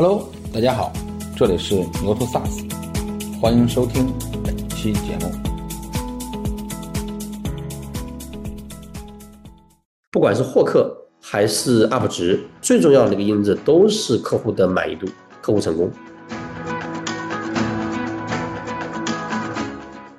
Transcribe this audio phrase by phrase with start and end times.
[0.00, 0.92] Hello，大家好，
[1.36, 2.72] 这里是牛头 SaaS，
[3.40, 4.06] 欢迎收听
[4.44, 5.32] 本期节目。
[10.12, 15.08] 不管是获客还是 UP 值，最重要的一个因子都是客户的满意度、
[15.42, 15.90] 客户成功。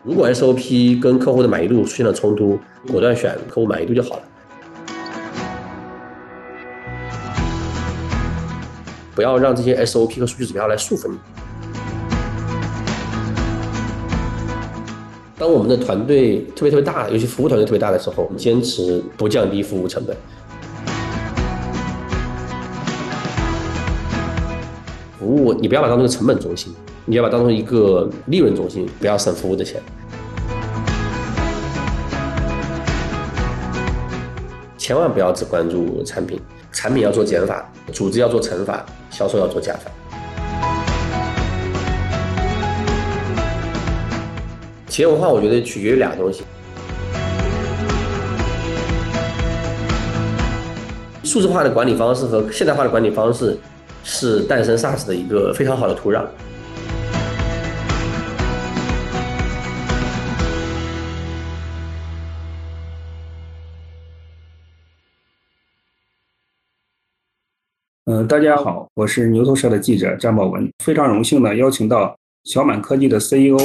[0.04, 2.60] 如果 SOP 跟客户的满意度出现了冲突，
[2.92, 4.24] 果断选客户满意度就好了。
[9.20, 11.18] 不要让这些 SOP 和数据指标来束缚你。
[15.38, 20.16] 当我们的团队特别特别大，尤其服务团队特别大的时候，我们坚持不降低服务成本。
[25.20, 26.74] 服务你不要把它当成成本中心，
[27.04, 29.82] 你要把它当成一个利润中心，不要省服务的钱。
[34.78, 36.40] 千万不要只关注产品，
[36.72, 39.92] 产品要做减法，组织要做乘法，销售要做加法。
[44.88, 46.44] 企业文化，我觉得取决于俩东西：
[51.24, 53.58] 数字化的管理方式和现代化的管理方式，
[54.04, 56.24] 是诞生 SaaS 的一个非常好的土壤。
[68.28, 72.14] 大家好，我是牛头社的记者张宝文，非常荣幸的邀请到
[72.44, 73.58] 小满科技的 CEO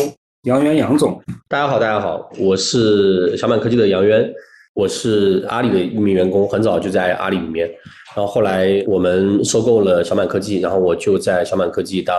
[0.43, 1.21] 杨渊杨总。
[1.49, 4.33] 大家好，大家好，我是小满科技的杨渊，
[4.75, 7.69] 我是阿里的一名员工，很早就在阿里里面，
[8.15, 12.17] 然后后来我们收购了小满科技，然后我就在小满科技当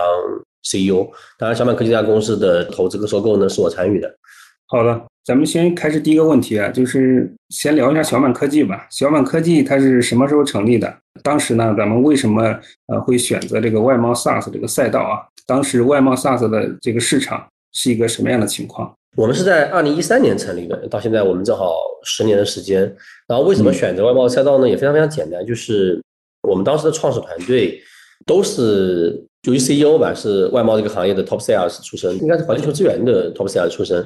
[0.62, 1.06] CEO。
[1.38, 4.12] 当然，小满科技这家公司的投资和收购呢，是我参与的。
[4.68, 8.84] 好了，咱们先开始第一个问题啊，就是先聊一下小满科技吧。
[8.90, 10.92] 小满科技它是什么时候成立的？
[11.22, 12.42] 当时呢，咱们为什么
[12.88, 15.22] 呃会选择这个外贸 SaaS 这个赛道啊？
[15.46, 18.92] 当时外贸 SaaS 的这个市场是一个什么样的情况？
[19.16, 22.82] 我们是在二零一三年成立的，到现在我们正好十年的时间。
[23.28, 24.68] 然后为什么选择外贸赛道呢？
[24.68, 26.02] 也非常非常简单，就是
[26.42, 27.80] 我们当时的创始团队
[28.26, 34.04] 都是就于 CEO 吧，是外贸这个行业的 Top Sales 出身，应该是环球资源的 Top Sales 出身。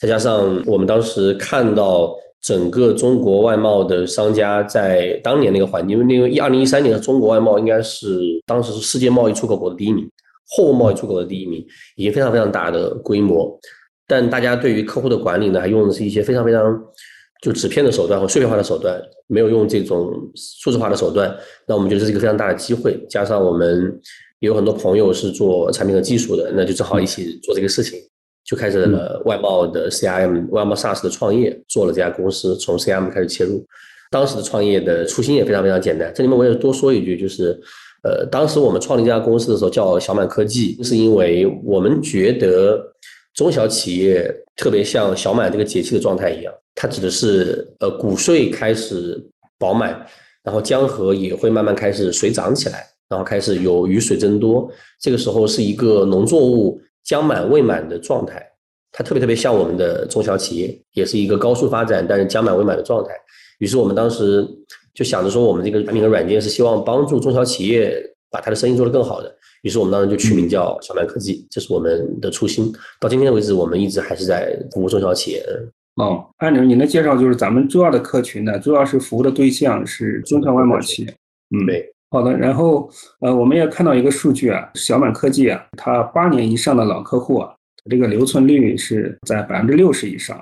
[0.00, 10.08] 再加上我们当时看到整个中国外贸的商家在当年那个环境，因为那个一二零一三年的中国外贸应该是当时是世界贸易出口国的第一名，
[10.48, 11.64] 货物贸易出口的第一名，
[11.96, 13.58] 已经非常非常大的规模。
[14.06, 16.62] 但大家对于客户的管理呢，还用的是一些非常非常
[17.42, 21.34] 就纸片的手段和碎片化的手段，没有用这种数字化的手段。
[21.66, 24.00] 那我们觉得这是一个非常大的机会，加上我们
[24.38, 27.98] 有很多朋友是做产品和技术的，那就正好一起做这个事情。
[28.46, 33.66] 就开始了外贸的 CRM、外贸 SaaS 的创业，做了这家公司，从 CRM 开始切入。
[34.08, 36.12] 当时的创业的初心也非常非常简单。
[36.14, 37.60] 这里面我也多说一句，就是，
[38.04, 42.80] 呃，当时我们创立这家公司的时候叫小满科技，是因为我们觉得
[43.34, 49.20] 中小企业特别像小满这个节气的状态一样，它指的是呃谷穗开始
[49.58, 50.06] 饱满，
[50.44, 54.70] 然后江河也会慢慢开始水涨起来，然后开始有雨水增多，
[55.00, 56.80] 这个时候是一个农作物。
[57.06, 58.44] 将满未满的状态，
[58.90, 63.14] 它特别特别像我们的中小企业，也是一个高速发展，但是将满未满的状态。
[63.60, 64.44] 于是我们当时
[64.92, 69.32] 就想着说，我们这个产品和软件是希望帮助中小企业把它的生意做得更好的。
[69.62, 72.72] 于是我们当时就取名叫小满科技，这是我们的初心。
[73.00, 75.44] 到今天为止，我们一直还是在服务中小企业。
[75.96, 81.14] 哦，按照您的介绍，就是咱们主要的客群呢，主要是服务的对象是中小外贸企业。
[81.50, 81.92] 嗯，对。
[82.10, 82.88] 好的，然后
[83.20, 87.52] 呃，我们也看到一个数据啊，小满科技啊，它八年以上的老客户啊，
[87.90, 90.40] 这个留存率是在百分之六十以上。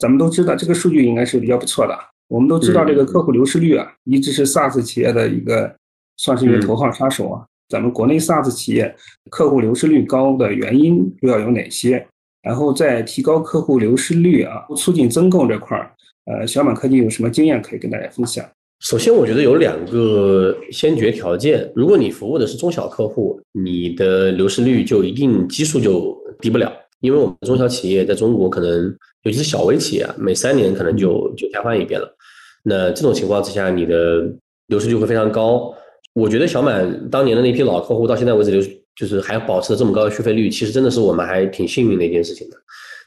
[0.00, 1.96] 咱们都知道这个数据应该是比较不错的。
[2.28, 5.72] 我们都知道这个客户流失率啊，一直是 SaaS 企业的一个
[6.16, 7.44] 算是一个头号杀手啊。
[7.68, 8.94] 咱们国内 SaaS 企业
[9.30, 12.06] 客户流失率高的原因主要有哪些？
[12.42, 15.90] 然后在提高客户流失率啊，促进增购这块儿，
[16.24, 18.44] 呃，小满科技有什么经验可以跟大家分享？
[18.80, 21.70] 首先，我觉得有两个先决条件。
[21.74, 26.70] 如果你服务的是中小客户，你的流失率就一定基数就低不了。
[27.00, 32.16] 因为我们中小企业在中国可能，尤其是小微企业，每三年可能就就汰换一遍了。
[32.62, 34.30] 那这种情况之下，你的
[34.66, 35.74] 流失率会非常高。
[36.12, 38.62] 我觉得小满当年的那批老客户到现在为止流
[38.94, 42.56] 就是还保持了这么高的续费率，其实真的是我们还挺幸运的一件事情的。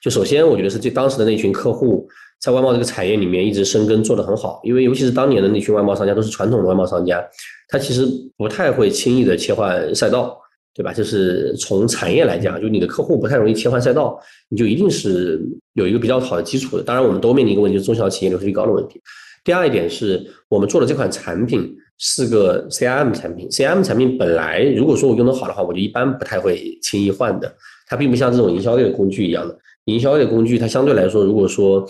[0.01, 2.09] 就首先，我觉得是这当时的那群客户。
[2.39, 7.21] 在外贸这个产业里面一直生根做得很好，因为尤其是当年的那群外贸商家都是传统的外贸商家，
[7.67, 8.07] 他其实
[8.37, 10.39] 不太会轻易的切换赛道，
[10.73, 10.93] 对吧？
[10.93, 15.41] 就是从产业来讲，就你的客户不太容易切换赛道，你就一定是
[15.73, 16.83] 有一个比较好的基础的。
[16.83, 19.01] 当然，我们都面临一个问题，就是中小企业流失率高的问题。
[19.43, 27.53] 第二一点是我们做的这款产品是个 CRM 产品，CRM 产品本来如果说我用的好的话，我就一般不太会轻易换的。
[27.87, 31.85] 它并不像这种营销类的工具一样的，营销类的工具它相对来说，如果说，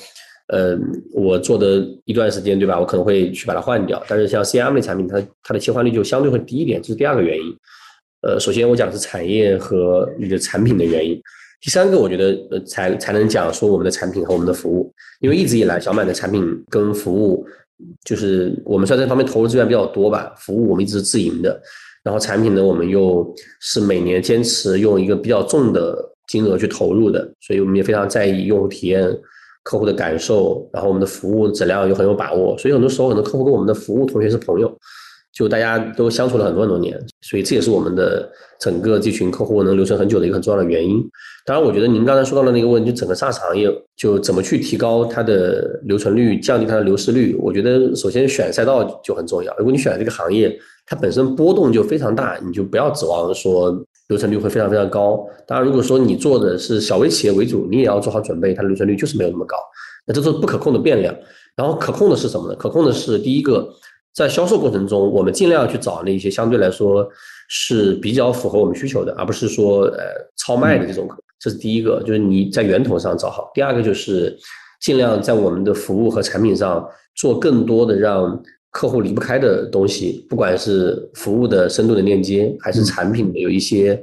[0.49, 0.77] 呃，
[1.13, 2.79] 我做的一段时间，对吧？
[2.79, 4.03] 我可能会去把它换掉。
[4.07, 7.55] 但是像 CRM 类产品，它它的切换率就相对会低一点，这是第二个原因。
[8.21, 11.21] 呃，首先我讲的是产业和你的产品的原因。
[11.61, 17.45] 第三个，我觉得呃才才能讲说我们的产品和我们的服务，因为一直以来小满的产品跟服务。
[18.03, 21.57] 就是我们在这方面投入资源比较多吧，服务我们一直是自营的，
[22.03, 25.97] 然后产品呢，我们又是每年坚持用一个比较重的
[26.27, 29.09] 金额去投入的，所以我们也非常在意用户体验、
[29.69, 34.75] 客户的感受，然后我们的服务质量又很有把握，所以很多时候很多客户跟我们的服务同学是朋友。
[35.31, 38.27] 就大家都相处了很多很多年，所以这也是我们的
[38.59, 41.01] 整个这群客户能留存很久的一个很重要的原因。
[41.45, 47.37] 当然，我觉得您刚才说到的那个问题，就整个 SaaS 行业就怎么去提高它的留存率，降低它的流失率。
[47.39, 49.55] 我觉得首先选赛道就很重要。
[49.57, 53.71] 如果你选这个行业，它本身波动就非常大，你就不要指望说
[54.09, 55.25] 留存率会非常非常高。
[55.47, 59.57] 当然，如果说你做的是小微企业为主，你也要做好准备，它的留存率就是没有那么高。
[60.05, 61.15] 那这是不可控的变量。
[61.55, 62.55] 然后可控的是什么呢？
[62.55, 63.67] 可控的是第一个。
[64.11, 67.07] 在销售过程中，我们尽量去找那些相对来说
[67.47, 70.03] 是比较符合我们需求的，而不是说呃
[70.35, 71.07] 超卖的这种。
[71.39, 73.49] 这是第一个，就是你在源头上找好。
[73.53, 74.35] 第二个就是
[74.81, 76.85] 尽量在我们的服务和产品上
[77.15, 78.41] 做更多的让
[78.71, 83.95] 客户离不开的东西，不管是服务的深度的链接，还是产品的有一些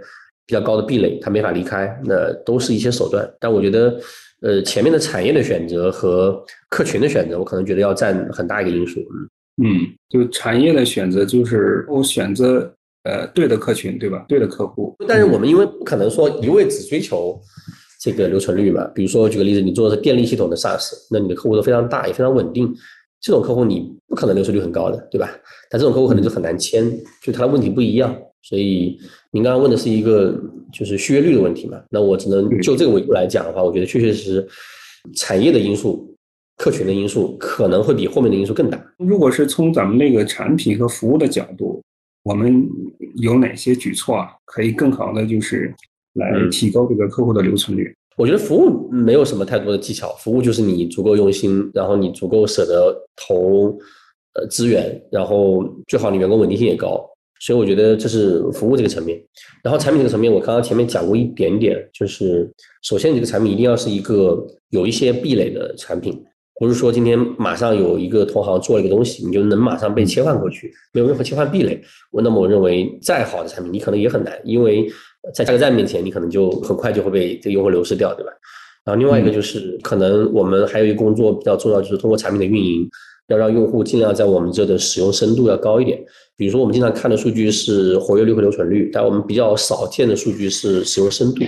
[0.46, 3.28] 比较高的壁垒，他没法离开，那都是一些手段。
[3.38, 4.00] 但我觉得，
[4.42, 9.00] 呃，前面的产业的选择和客群的选择，我可能觉得要占很大一个因素。
[9.00, 9.28] 嗯。
[9.64, 9.80] 嗯，
[10.10, 12.70] 就产业的选择，就是我选择
[13.04, 14.22] 呃对的客群，对吧？
[14.28, 14.94] 对的客户。
[15.08, 17.40] 但是我们因为不可能说一味只追求
[17.98, 18.84] 这个留存率嘛。
[18.94, 22.70] 比如说举个例子，你做的是电力系统的 SaaS，那你的客户都非常大，也非常稳定，
[23.26, 25.28] 这种客户你不可能流失率很高的，对吧？
[25.68, 26.88] 但这种客户可能就很难签，
[27.20, 28.16] 就他的问题不一样。
[28.42, 28.96] 所以
[29.32, 30.40] 您刚刚问的是一个
[30.72, 31.82] 就是续约率的问题嘛？
[31.90, 34.48] 那我只能就这个维度来讲的话，我觉得确确实实
[35.16, 36.14] 产业的因素。
[36.56, 38.80] 客群的因素可能会比后面的因素更大。
[38.96, 41.82] 如果是从咱们那个产品和服务的角度，
[42.22, 42.66] 我们
[43.16, 44.28] 有哪些举措啊？
[44.44, 45.74] 可以更好的就是
[46.14, 47.92] 来提高这个客户的留存率？
[48.16, 53.78] 我觉得服务没有什么太多的技巧，服务就是你足够用心，然后你足够舍得投
[54.34, 57.04] 呃资源，然后最好你员工稳定性也高。
[57.38, 59.22] 所以我觉得这是服务这个层面。
[59.62, 62.50] 然后产品这个层面，我刚刚前面讲过一点点，就是
[62.82, 66.18] 首先你这个产品一定要是一个有一些壁垒的产品。
[66.58, 71.78] 不是说今天马上有一个同行做了一个东西，你就能马上被切换过去，没有任何切换壁垒。
[72.10, 74.90] 我那么我认为再好的产品，你可能也很难，因为
[75.34, 78.32] 在价格战面前，你可能就很快就会被这个用户流失掉，对吧？
[78.84, 82.88] 然后另外一个就是可能我们还有一个工作比较重要，就是通过产品的运营，
[83.28, 86.00] 要让用户尽量在我们这的使用深度要高一点。
[86.36, 91.42] 比如说我们经常看的数据是活跃率和留存率，但我们比较少见的数据是使用深度。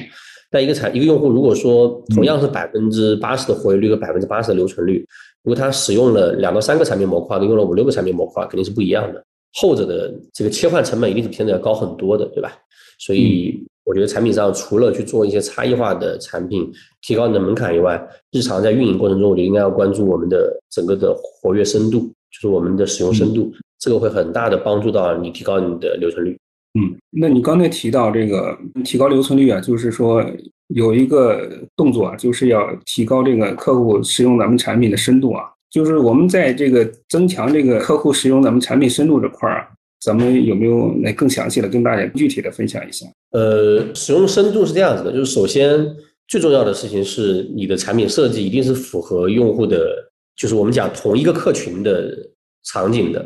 [0.51, 5.07] 但一个产一个用户，如果说同样是百分之八十的活跃率和百分之八十的留存率，
[5.45, 9.23] 如果他使用了两到三个产品模块，跟用了五六个产品模块，肯定是不一样的。
[9.61, 12.53] 后者的这个切换成本一定是偏的要高很多的，对吧？
[12.99, 16.71] 所以我觉得产品上除了去做一些差异化的产品，
[17.01, 17.99] 提高你的门槛以外，
[18.33, 22.01] 日常在运营过程中，我觉得应该要关注我们的整个的活跃深度，
[22.31, 26.39] 就是我们的使用深度，这个会很大的帮助到你提高你的留存率。
[26.79, 28.55] 嗯，那你刚才提到这个
[28.85, 30.23] 提高留存率啊，就是说
[30.75, 35.45] 有一个动作啊，就是要提高这个客户使用咱们产品的深度啊。
[35.71, 39.69] 就是我们在这个增强这个客户使用咱们产品深度这块儿啊，
[40.09, 43.05] 咱们有没有来更详细的跟大家具体的分享一下？
[43.33, 45.87] 呃，使用深度是这样子的，就是首先
[46.27, 52.11] 最重要的事情是你的产品设计一定是符合用户的，就是我们讲同一个客群的
[52.65, 53.23] 场景的。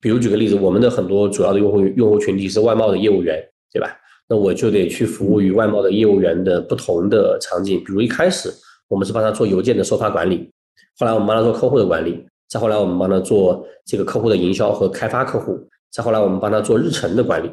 [0.00, 3.40] 比如举个例子，我们的很多主要的用户用户群体是外贸的业务员，
[3.72, 3.96] 对吧？
[4.28, 7.78] 那我就得去服务于外贸的业务员的不同的场景。
[7.86, 8.52] 比如一开始
[8.88, 10.50] 我们是帮他做邮件的收发管理，
[10.98, 15.56] 后来我们帮他做客户的管理，再后来我们帮他做这个客户的营销和开发客户，
[15.92, 17.50] 再后来我们帮他做日程的管理，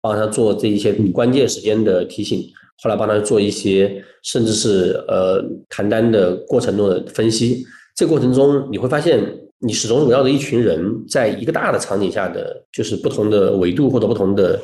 [0.00, 2.42] 帮他做这一些关键时间的提醒，
[2.82, 7.64] 后来帮他做一些甚至是呃谈单的过程中的分析。
[7.96, 9.22] 这过程中你会发现。
[9.60, 14.56] 你始终围绕着一群人，在一个大的场景下的，就是不同的维度或者不同的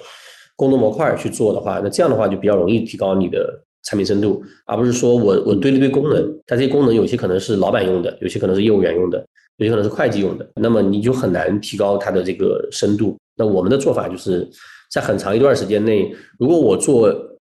[0.54, 9.26] 功能模块去做的话，那这样的话就比较容易提高你的产品深度，而不是说我我堆了一堆功能，但这些功能有些可能是老板用的，有些可能是业务员用的，
[9.58, 13.16] 有些可能是会计用的，那么你就很难提高它的这个深度。
[13.36, 14.48] 那我们的做法就是
[14.90, 17.12] 在很长一段时间内，如果我做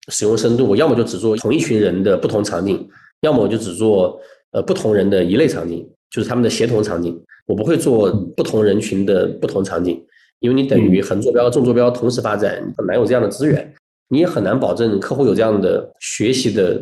[0.08, 2.88] 使用深度，我要么就只做同一群人的不同场景，
[3.22, 4.20] 要么我就只做
[4.52, 5.88] 呃不同人的一类场景。
[6.08, 10.00] 就是他们的协同场景，我不会做不同人群的不同场景，
[10.38, 13.74] 因为你等于横坐标、纵坐标同时发展，很难有这样的资源，
[14.08, 16.80] 你也很难保证客户有这样的学习的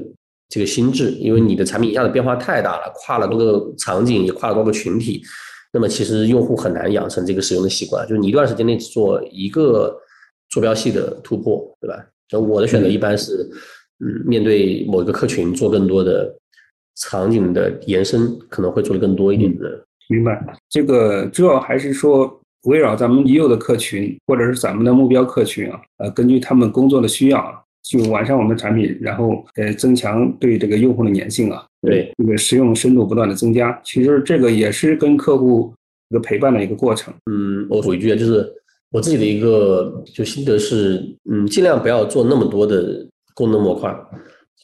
[0.55, 5.21] 这个心智，因为你的产品一下子变化太大了，跨了多个场景，也跨了多个群体，
[5.73, 10.01] 那么其实用户很难养成这个使用的习惯，就是你一段时间内只做一个
[10.51, 12.07] 坐标系的突破，对吧？
[12.29, 13.51] 就我的选择一般是，
[13.99, 16.33] 嗯，面对某一个客群做更多的
[16.99, 19.85] 场景的延伸，可能会做的更多一点的。
[20.09, 33.79] 明白，这个主要还是说围绕咱们已有的客群，或者是咱们的目标客群啊，呃，根据他们工作的需要，去完善我们的产品，然后呃，增强对这个用户的粘性啊，对这个使用深度不断的增加。
[33.85, 35.73] 其实这个也是跟客户
[36.09, 37.13] 一个陪伴的一个过程。
[37.31, 38.51] 嗯，我补一句啊，就是
[38.91, 43.95] 我自己的一个就心得是，嗯，尽量不要做那么多的功能模块。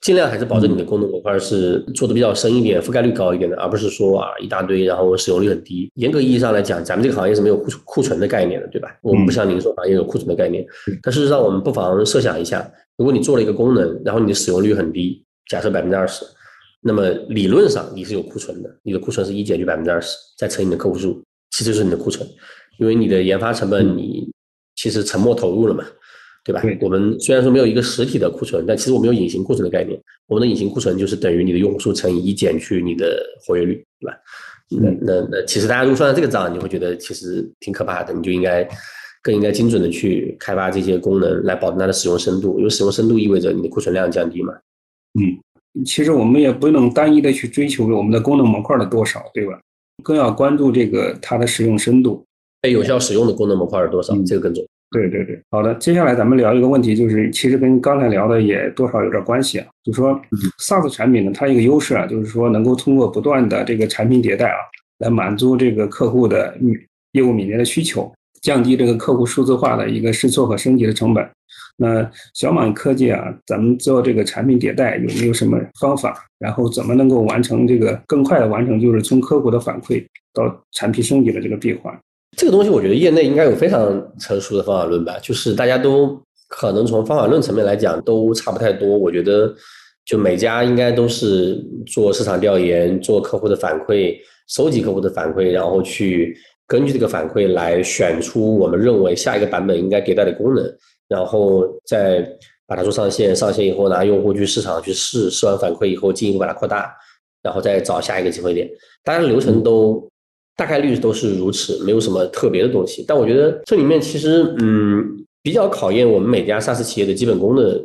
[0.01, 5.91] 尽量还是保证你的功能模块是做的比较深一点，覆盖率高一点的，而不是说啊一大堆，然后使用率很低。
[5.97, 8.89] 严格意义上来讲，咱们这个行业是没有库存库存的概念的，对吧？
[9.03, 10.65] 我们不像零售行业有库存的概念。
[11.03, 12.67] 但事实上，我们不妨设想一下，
[13.01, 16.23] 如果你做了一个功能，然后你的使用率很低，假设百分之二十，
[16.83, 22.29] 那么理论上你是有库存的，你的库存是一减去百分之二十，再乘以你的客户数，其实就是你的库存，
[22.79, 24.31] 因为你的研发成本你
[24.77, 25.83] 其实沉没投入了嘛。
[26.43, 26.63] 对吧？
[26.81, 30.01] 我们虽然说没有一个实体的库存，但其实我们有隐形库存的概念。
[30.27, 34.17] 我们的隐形库存就是等于你的用户数乘以一减去你的活跃率，对吧？
[34.71, 38.15] 那那那，其实大家如果算这个账，你会觉得其实挺可怕的。
[38.15, 38.67] 你就应该
[39.23, 42.59] 更应该精准的去开发这些功能，来保证它的使用深度。
[42.59, 44.53] 因为使用深度意味着你的库存量降低嘛。
[45.21, 49.61] 嗯，其实我们也不能单一的去追求我们的功能模块的多少，对吧？
[50.03, 52.25] 更要关注这个它的使用深度，
[52.63, 54.69] 被有效使用的功能模块是多少，这个更重要。
[54.93, 59.67] 对对对，好的，接下来咱们聊一个问题，就是其实跟刚才聊的也多少有点关系啊。
[59.85, 60.21] 就说
[60.59, 64.59] SaaS 产品呢，它一个优势啊，就是说能够通过不断的这个产品迭代啊，
[64.99, 66.59] 来满足这个客户的
[67.13, 71.27] 业务敏捷的需求，降低这个客户数字化的一个试错和升级的成本。
[71.77, 76.27] 那小满科技啊，咱们做这个产品迭代有没有什么方法？
[76.39, 80.05] 然后怎么能够完成这个更快的完成，就是从客户的反馈
[80.35, 81.99] 到产品升级的这个闭环？
[82.37, 83.81] 这个东西，我觉得业内应该有非常
[84.19, 85.19] 成熟的方法论吧。
[85.23, 88.97] 就是大家都可能从方法论层面来讲都差不太多。
[88.97, 89.53] 我觉得，
[90.05, 94.17] 就每家应该都是做市场调研、做客户的反馈、
[94.49, 96.37] 收集客户的反馈，然后去
[96.71, 100.65] 根据这个反馈来选出我们认为下一个版本应该迭代的功能，
[101.09, 102.25] 然后再
[102.65, 103.35] 把它做上线。
[103.35, 106.95] 上线以后，拿用户去市场去试，试完反馈以后进一步把它扩大，
[107.43, 108.71] 然后再找下一个机会点。
[109.03, 110.09] 大家的流程都。
[110.57, 113.03] 大概率都是如此，没有什么特别的东西。
[113.09, 117.83] 但我觉得这里面其实，嗯，比较考验我们每家 SaaS 企业的基本功的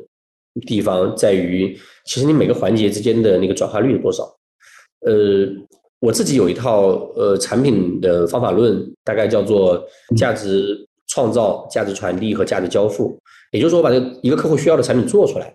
[0.67, 1.73] 地方在于，
[2.05, 4.23] 其实你每个环节之间的那个转化率有多少。
[5.05, 5.47] 呃，
[6.05, 9.83] 我自己有一套呃产品的方法论，大概叫做
[10.15, 13.17] 价值创造、价值传递和价值交付。
[13.51, 15.51] 也就是说，我把这一个客户需要的产品做出来，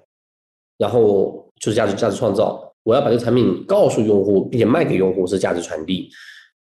[0.76, 2.66] 然后就是价值价值创造。
[2.82, 6.08] 我要把这个产品告诉用户，并且卖给用户是价值传递。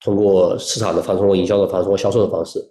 [0.01, 2.63] 通过市场的方式，通过营销的方式，通过销售的方式，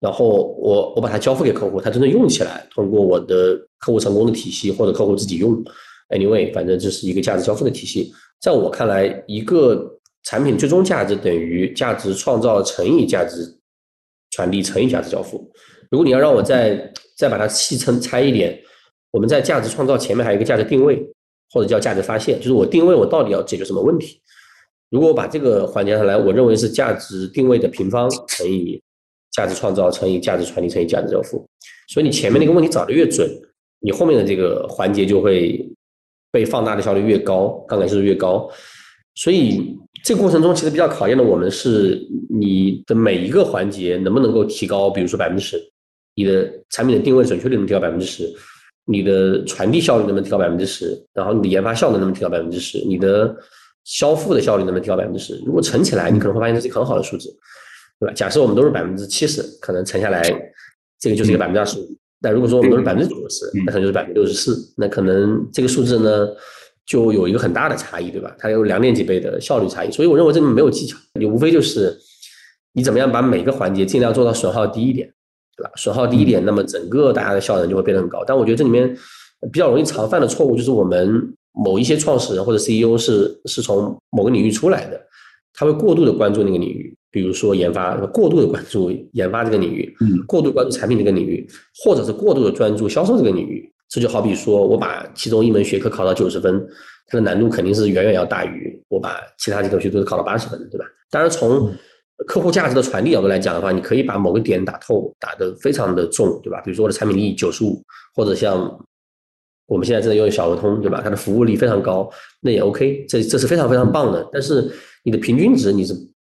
[0.00, 5.62] 然后我我把它交付给客户，他真正用起来，通过我的客户成功的体系或者客户自己用
[6.10, 8.12] ，anyway，反正这是一个价值交付的体系。
[8.40, 9.95] 在我看来，一个
[10.26, 13.58] 产品最终价值等于价值创造乘以价值
[14.32, 15.50] 传递乘以价值交付。
[15.90, 18.60] 如果你要让我再再把它细称拆一点，
[19.12, 21.00] 我们在价值创造前面还有一个价值定位，
[21.52, 24.20] 或者叫价值发现，就是我定位我到底要解决什么问题。
[24.90, 28.82] 如果我把这个环节上来，我认为是价值定位的平方乘以
[29.32, 31.48] 价值创造乘以价值传递乘以价值交付。
[31.88, 33.30] 所以你前面那个问题找的越准，
[33.78, 35.64] 你后面的这个环节就会
[36.32, 38.50] 被放大的效率越高，杠杆系数越高。
[39.14, 45.60] 所以这个过程中其实比较考验的我们是你的每一个环节能不能够提高，比如说百分之十，
[46.14, 48.32] 你的产品的定位准确率能提高百分之十，
[48.84, 53.36] 你的传递效率能不能提高百分之十，然后你的研发效能能不能提高百分之十，你的。
[53.98, 55.40] 交付的效率能不能提高百分之十？
[55.46, 57.28] 如果乘起来，你可能会发现这是一个很好的数字，
[58.00, 58.12] 对吧？
[58.12, 60.20] 假设我们都是百分之七十，可能乘下来，
[60.98, 61.86] 这个就是一个百分之二十五。
[62.20, 64.74] 但如果说我们都是百分之九十，那可能就是百分之六十四。
[64.76, 66.26] 那可能这个数字呢，
[66.86, 68.34] 就有一个很大的差异，对吧？
[68.38, 69.90] 它有两点几倍的效率差异。
[69.90, 71.94] 所以我认为这里面没有技巧，你无非就是
[72.72, 75.12] 你怎么样把每个环节尽量做到损耗低一点，
[75.56, 75.70] 对吧？
[75.76, 78.24] 损耗低一点，那么整个大家的效能就会变得很高。
[78.26, 78.96] 但我觉得这里面
[79.52, 81.34] 比较容易常犯的错误就是我们。
[81.58, 85.00] 某一些创始人或者 CEO 是是从某个领域出来的，
[85.54, 91.48] 他会过度的关注那个领域，比如说研发，过度的关注研发这个领域，嗯，过度关注产品这个领域，
[91.82, 93.72] 或者是过度的专注销售这个领域。
[93.88, 96.66] 这就好比说我把其中一门学科考到九十分，
[97.06, 100.84] 它的难度肯定是远远要大于我把其他几科学科都考到八十分的，对吧？
[101.10, 101.72] 当然从
[102.26, 106.60] 客户价值的传递角度来讲的话，你可以把某个点打透，打得非常的重，对吧？
[106.62, 107.80] 比如说我的产品力九十五，
[108.14, 108.58] 或者像
[109.66, 111.00] 我们现在正在用小鹅通，对吧？
[111.02, 114.26] 它的服务力非常高，那也 OK，这这是非常非常棒的。
[114.32, 114.68] 但是
[115.04, 115.94] 你的平均值你是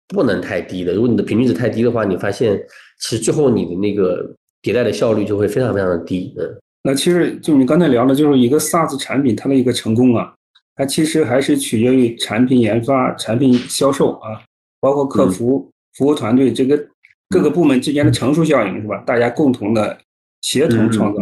[0.08, 2.60] 不能太低的，如果你的平均值太低的话，你发现
[3.00, 6.34] 其实最后你的那个迭代的效率就会非常非常的低。
[6.40, 10.34] 嗯，那其实就你刚才聊的，就是一个 SaaS 产品它的一个成功啊，
[10.76, 14.42] 它其实还是取决于产品研发、产品销售啊。
[14.80, 16.80] 包括客服、服务团队这个
[17.30, 19.04] 各个部门之间的乘数效应是吧？
[19.08, 19.98] 大家共同的
[20.42, 21.20] 协同创造。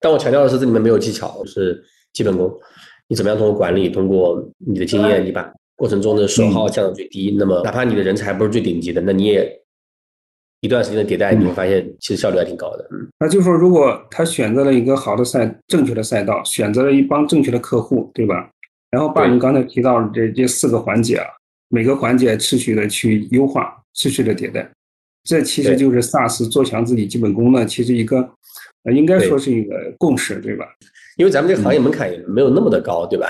[0.00, 1.82] 但我强调的是，这里面没有技巧，是
[2.12, 2.48] 基本功。
[3.08, 7.34] 你怎么样通过管理，通过你的经验，你把过程中的损耗降到最低。
[7.36, 9.60] 那么，哪怕你的人才不是最顶级的，那你也
[10.64, 12.88] 一段时间的迭代，你会发现其实效率还挺高的。
[12.90, 18.48] 嗯，那就是说，如果他选择了一个好的赛、正确的赛道，选择了一帮正确的客户，对吧？
[18.90, 21.26] 然后把你刚才提到的这这四个环节啊。
[21.68, 24.70] 每个环节持续的去优化，持续的迭代，
[25.24, 27.66] 这其实就是 SaaS 做强自己基本功呢。
[27.66, 28.18] 其实一个，
[28.84, 30.64] 呃，应该说是一个共识，对吧？
[31.16, 33.26] 因为咱们这个行业门槛也没有那么的高，对吧？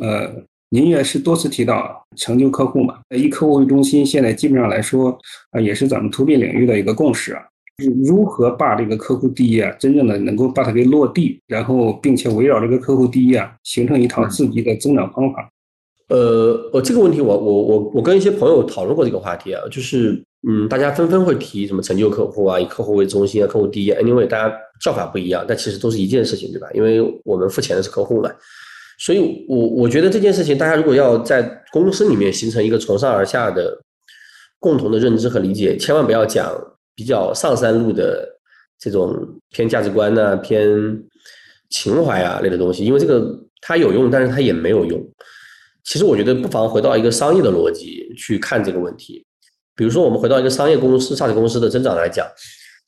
[0.00, 0.32] 呃，
[0.70, 5.18] 您也是多次提到成就客户嘛，以客户为中心，现在基本上来说
[5.50, 7.42] 啊，也是咱们 To B 领域的一个共识啊。
[8.04, 15.48] 如何把这个客户第一啊，真正的能够把它给落地，然后并且围绕这个客户第一啊，形成一套自己的增长方法。
[16.08, 26.66] 呃，我这个问题，我我我我跟一些朋友讨论过这个话题啊，就是嗯，大家纷纷会提什么成就客户啊，以客户为中心啊，客户第一，anyway，大家叫法不一样，但其实都是一件事情，对吧？
[26.74, 28.30] 因为我们付钱的是客户嘛，
[28.98, 33.78] 所以我我觉得这件事情，大家如果要在公司里面形成一个从上而下的
[34.58, 36.52] 共同的认知和理解，千万不要讲
[36.94, 38.28] 比较上三路的
[38.78, 39.16] 这种
[39.50, 40.68] 偏价值观呐、偏
[41.70, 45.00] 情怀啊类的东西，因为这个它有用，但是它也没有用。
[45.84, 49.24] 其实我觉得不妨回到一个商业的逻辑去看这个问题。
[49.76, 52.26] 比如说，我们回到一个商业公司、上市公司的增长来讲，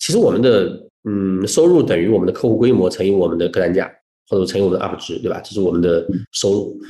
[0.00, 0.68] 其实我们的
[1.08, 3.88] 嗯收入等于我们的客户规模乘以我们的客单价，
[4.30, 5.40] 或者乘以我们的 UP 值，对吧？
[5.40, 6.80] 这是我们的收入。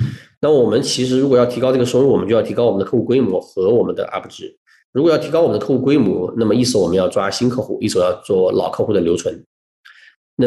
[0.42, 4.54] 那我们其实如果要提高这个收入，我们就要提高我们的客户规模和我们的 UP 值。
[4.92, 9.42] 如果要提高我们的客户规模，那么一手我们要抓新客户，一手要做老客户的留存。
[10.36, 10.46] 那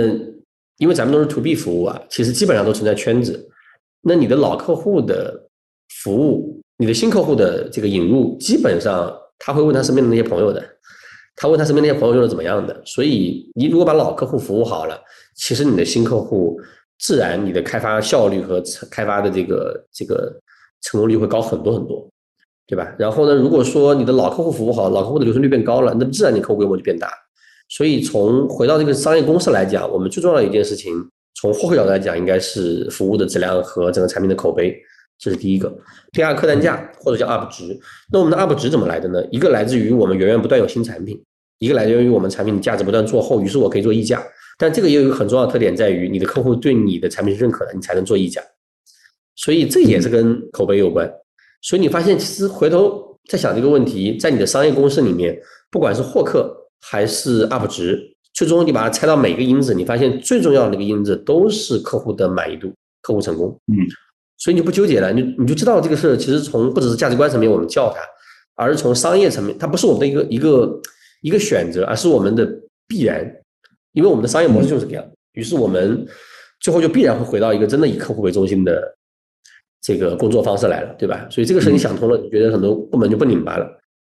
[0.77, 3.49] 因为咱们都是 To B 服务啊，其实基本上都存在圈子。
[4.01, 5.49] 那你的老客户的
[6.01, 10.61] 服务你的新客户的这个引入，基本上他会问他身边的那些朋友的，
[11.35, 12.81] 他问他身边那些朋友用的怎么样的。
[12.85, 14.99] 所以你如果把老客户服务好了，
[15.35, 16.59] 其实你的新客户
[17.03, 20.33] 自然你的开发效率和开发的这个这个
[20.81, 22.09] 成功率会高很多很多，
[22.65, 22.95] 对吧？
[22.97, 27.11] 然后呢，如果说你的老客户服务好，老客户的留存率变高了，那自然你客户规模就变大。
[27.67, 30.93] 所以从回到这个商业公司来讲，我们最重要的一件事情，
[31.35, 34.73] 从获客角度来讲，应该是服务的质量和整个产品的口碑。
[35.19, 35.73] 这是第一个，
[36.11, 37.77] 第二客单价或者叫 UP 值。
[38.11, 39.21] 那我们的 UP 值怎么来的呢？
[39.29, 41.21] 一个来自于我们源源不断有新产品，
[41.59, 44.23] 一个来源于我们产品的价值不断做厚，于是我可以做溢价。
[44.57, 48.41] 但这个也有一个很重要的特点，在于你的客户对你的产品是认可的，你才能做溢价。
[49.35, 51.11] 所以这也是跟口碑有关。
[51.61, 55.37] 所以你发现，其实回头再想这个问题，在你的商业公式里面，
[55.71, 63.49] 不管是获客还是 UP 值，最终你把它拆到每个因子，你发现最重要的那个因子都是客户的满意度、客户成功。
[63.67, 63.77] 嗯。
[64.37, 68.01] 所以你就不纠结了，你你就知道这个事其实从不只是价值观层面我们叫它，
[68.55, 70.81] 而是从商业层面，它不是我们的一个一个
[71.21, 72.45] 一个选择，而是我们的
[72.85, 73.25] 必然，
[73.93, 75.05] 因为我们的商业模式就是这样。
[75.33, 76.05] 于是我们
[76.59, 78.95] 最后就必然会回到一个真的以客户为中心的
[79.81, 81.25] 这个工作方式来了，对吧？
[81.31, 83.65] 所以这个事你想通了，你觉得很多部门就不拧巴了。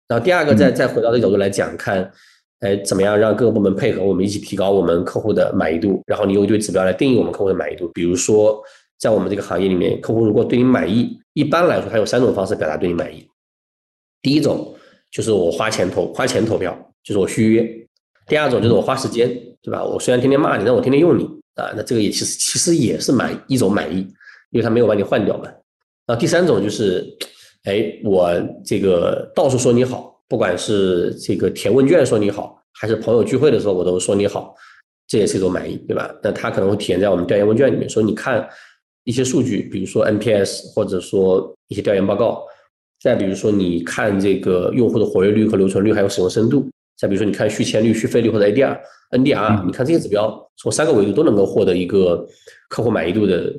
[0.07, 2.11] 然后第二个，再再回到这个角度来讲，看，
[2.59, 8.61] 哎，怎么样让各个部门配合，我们一起提高我们客户的满意度，然后你用一堆指标来定义我们客户的满意度，比如说。
[9.01, 13.27] 在我们这个行业里面，客户如果对你满意，一般来说他有三种方式表达对你满意。
[14.21, 14.75] 第一种
[15.09, 17.63] 就是我花钱投花钱投票，就是我续约；
[18.31, 19.27] 第二种就是我花时间，
[19.61, 19.83] 对吧？
[19.83, 24.07] 我虽然天天骂你，但我天天用你啊，那这个也其实其实也是满一种满意，
[24.51, 25.43] 因为他没有把你换掉嘛。
[26.07, 27.05] 然后第三种就是，
[27.65, 28.31] 哎，我
[28.65, 34.55] 这个到处说你好，不管是这个填问卷说你好，还是朋友聚会的时候我都说你好，
[35.09, 36.09] 这也是一种满意，对吧？
[36.23, 38.47] 那他可能会体现在我们调研问卷里面，说你看。
[39.03, 42.43] 一些数据，比如说 NPS，或者说一些调研报告，
[43.01, 46.69] 再比如说你看这个用户的活跃率和留存率，还有使用深度，
[47.01, 48.77] 再比如说你看续签率、续费率或者 ADR、
[49.09, 52.23] NDR，你看这些指标，从三个维度都能够获得一个
[52.69, 53.51] 客户满意度的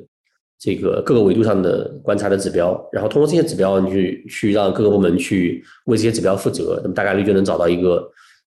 [0.57, 8.09] 这个各个维度上的观察的指标，然后通过这些指标，你去去让各个部门去为这些指标负责，那么大概率就能找到一个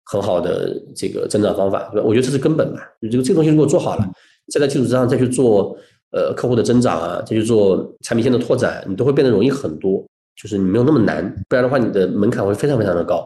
[0.05, 2.07] 很好的这个增长方法，对吧？
[2.07, 4.05] 我觉得这是根本吧，就这个这个东西如果做好了，
[4.53, 5.75] 再在这基础之上再去做。
[6.11, 10.01] 呃，客户的增长啊，再去做产品线的拓展，你都会变得容易很多。
[10.41, 13.25] 就是你没有那么难，不然的话你的门槛会非常非常的高。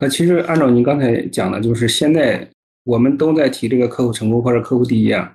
[0.00, 2.48] 那其实按照您刚才讲的，就是现在
[2.84, 5.32] 我们都在提这个客户成功或者客户第一啊。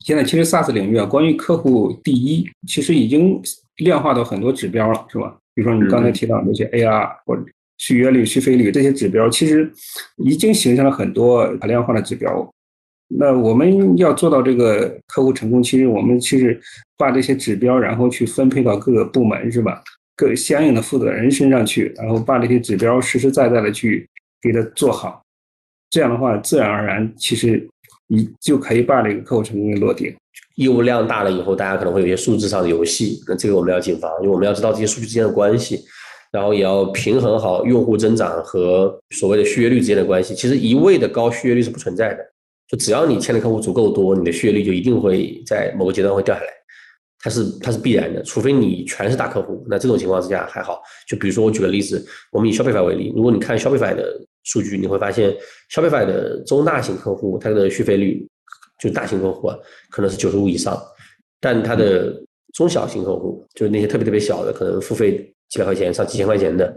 [0.00, 3.40] 现在其实 SaaS 领域啊，关于客户第一，其实已经
[3.78, 5.36] 量化到很多指标了，是吧？
[5.54, 7.42] 比如说你刚才提到那些 AR 或者
[7.78, 9.70] 续约率、续费率这些指标，其实
[10.16, 12.48] 已经形成了很多可量化的指标。
[13.08, 16.60] 那我们要做到这个客户成功，其实我们其实
[16.98, 19.82] 把这些指标，然后去分配到各个部门，是吧？
[20.16, 24.08] 各相应的负责人身上去，然后把这些指标实实在在的去
[24.40, 25.22] 给它做好，
[25.90, 27.68] 这样的话，自然而然，其实
[28.06, 30.14] 你就可以把这个客户成功给落地。
[30.56, 35.84] 业务量大了以后，大家可能会有些数字上的游戏，那这个我们要谨防，因为我们要知道这些数据之间的关系，
[36.32, 40.34] 然后也要平衡好用户增长和所谓的续约率之间的关系。
[40.34, 42.18] 其实一味的高续约率是不存在的，
[42.68, 46.48] 就只要你签的客户足够多，你的续约率就一定会在某个阶段会掉下来。
[47.26, 50.80] 它是它是必然的，除非你全是大客户，那这种情况之下还好。
[51.08, 55.36] 就比如说我举个例子，我们以 Shopify 为例，如果你看 Shopify 的数据，你会发现
[55.74, 58.24] Shopify 的中大型客户它的续费率，
[58.80, 59.58] 就大型客户啊，
[59.90, 60.80] 可能是九十五以上，
[61.40, 62.14] 但它的
[62.54, 66.72] 中小型客户，就是那些特别特别小的，可能付费几百块钱上几千块钱的，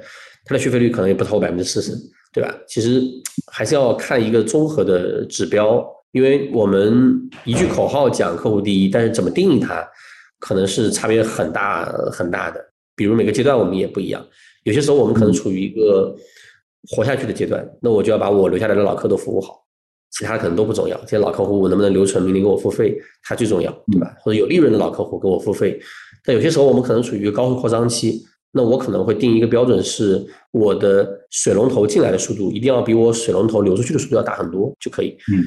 [0.45, 1.91] 它的续费率可能也不超过百分之四十，
[2.33, 2.51] 对吧？
[2.67, 3.03] 其实
[3.51, 9.88] 还是要看一个综合的指标，因为我们一句口号讲客户第一，但是怎么定义它？
[10.39, 14.25] 可能是差别很大很大的，比如每个阶段我们也不一样，
[14.63, 16.15] 有些时候我们可能处于一个
[16.91, 19.62] 活下去的阶段，那我就要把我留下来的老客都服务好，
[20.12, 24.15] 其他可能都不重要，这些老客户我能不能留存，明年给我付费，它最重要，对吧？
[24.21, 25.80] 或者有利润的老客户给我付费，
[26.23, 35.43] 但有些时候我们可能处于高速扩张期，那我可能会定一个标准，是我的水龙头进来的速度一定要比我水龙头流出去的速度要大很多就可以，嗯，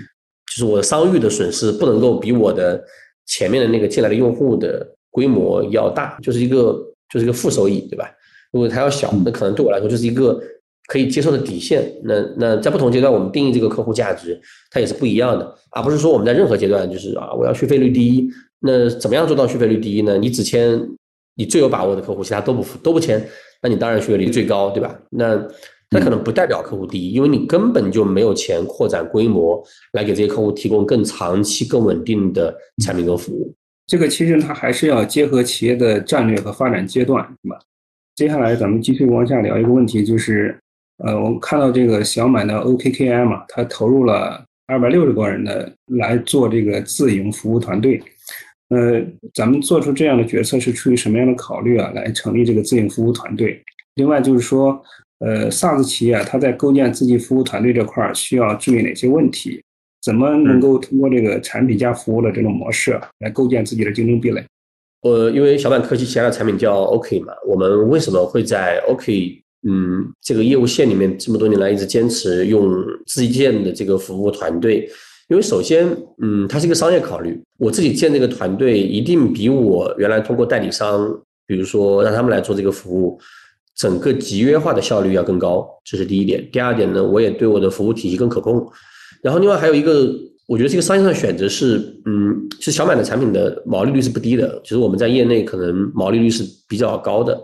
[0.47, 2.85] 就是我的商誉的损失不能够比我的。
[3.27, 8.11] 前面的那个进来的用户的规模要大，就是一个就是一个负收益，对吧？
[8.53, 10.41] 如果它要小，那可能对我来说就是一个
[10.87, 11.93] 可以接受的底线。
[12.05, 18.29] 那那在不同阶段，我们定义这个客户价值，它也是不一样的，而不是说我们在任何阶段就是啊，我要续费率第一。
[18.61, 20.19] 那怎么样做到续费率第一呢？
[20.19, 20.81] 你只签
[21.35, 23.27] 你最有把握的客户，其他都不都不签，
[23.63, 24.99] 那你当然续费率最高，对吧？
[25.11, 25.49] 那。
[25.93, 33.55] 那可能不代表客户第一，因为你根本就没有钱扩展规模来给这些客户提供更长期、更稳定的产品和服务。
[33.87, 37.59] 这个其实它还是要结合企业的战略和发展阶段，是吧？
[38.17, 40.59] 接下来咱们继续往下聊一个问题，就是，
[41.05, 48.03] 呃，我们看到这个小满的 OKKI 嘛，它投入了二百六十多人的来做这个自营服务团队。
[48.71, 51.91] 呃，咱们做出这样的决策是出于什么样的考虑啊？
[51.95, 53.63] 来成立这个自营服务团队？
[53.97, 54.83] 另外就是说。
[55.25, 59.63] 呃，SaaS 企业它在构建自己服务团队这块儿需要注意哪些问题？
[60.03, 64.45] 怎么能够通过这个产品加服务的这种模式来构建自己的竞争壁垒？
[65.03, 74.91] 呃，因为小板科技旗下的产品叫 OK 嘛，我们为什么会在 OK 嗯这个业务线里面这么多年来一直坚持用自己建的这个服务团队？
[75.29, 75.87] 因为首先，
[76.21, 83.21] 嗯，它是一个商业考虑，我自己建这个团队一定比我原来通过代理商，比如说让他们来做这个服务。
[83.77, 86.47] 整个集约化的效率要更高，这是第一点。
[86.53, 88.67] 第二点呢，我也对我的服务体系更可控。
[89.23, 90.13] 然后另外还有一个，
[90.47, 97.41] 我觉得这个商业上的选择是，嗯，是小满的产品的毛利率是不低的，其实我们在业内可能毛利率是比较高的。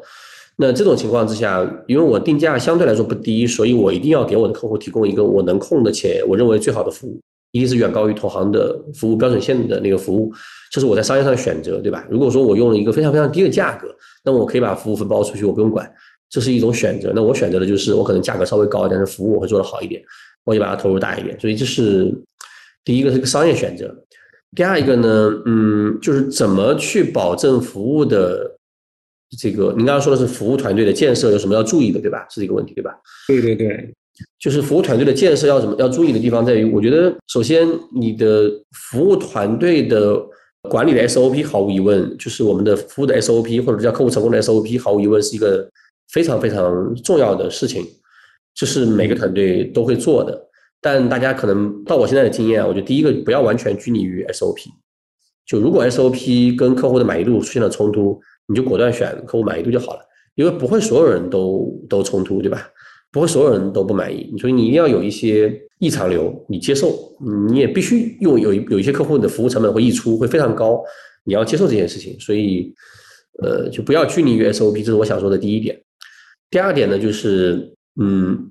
[0.61, 7.21] 那这种情况之下，因为我定价相对来说不低，所以我一定要给我的客户提供一个我能控的且我认为最好的服务，
[7.53, 10.33] 一定是远高于同行的服务标准线的那个服务。
[10.73, 12.05] 这是我在商业上的选择，对吧？
[12.11, 13.87] 如果说我用了一个非常非常低的价格，
[14.25, 15.89] 那我可以把服务分包出去，我不用管。
[16.31, 20.03] 这是一种选择，那我选择的就是我可能价格稍微高，但是服务我会做得好一点，
[20.45, 21.39] 我就把它投入大一点。
[21.41, 22.13] 所以这是
[22.85, 23.95] 第一个是个商业选择。
[24.55, 28.59] 第二一个呢，嗯，就是怎么去保证服务的
[29.39, 32.27] 这个，您刚刚说的是服务团队的建设有什么要注意的，对吧？
[32.31, 32.91] 是这个问题，对吧？
[33.27, 33.95] 对对对，
[34.39, 40.19] 就是服务团队的建设要什么要注意的地方在于，我觉得首先你的服务团队的
[40.69, 45.67] 管理的 SOP 毫无疑问，就是我们的服务的 SOP 或者叫客户成功的 SOP，毫无疑问是一个。
[46.13, 47.85] 非常非常重要的事情，
[48.55, 50.49] 这是每个团队都会做的。
[50.81, 54.67] 但大家可能到我现在的经验，我觉得第一个不要完全拘泥于 SOP。
[55.47, 60.01] 就如果 SOP 跟客户的满意度出现了冲突，你就果断选客户满意度就好了，
[60.35, 62.69] 因为不会所有人都都冲突，对吧？
[63.11, 66.95] 不会所有人都不满意，所以你一定要有一些异常流，你接受，
[67.51, 70.83] 你也必须用有有一些客户的服务成本会溢出，会非常高，
[71.25, 72.21] 你要接受这件事情。
[72.21, 72.71] 所以，
[73.43, 75.81] 呃，就不要拘泥于 SOP，这是我想说的第一点。
[76.51, 78.51] 第二点呢，就是嗯，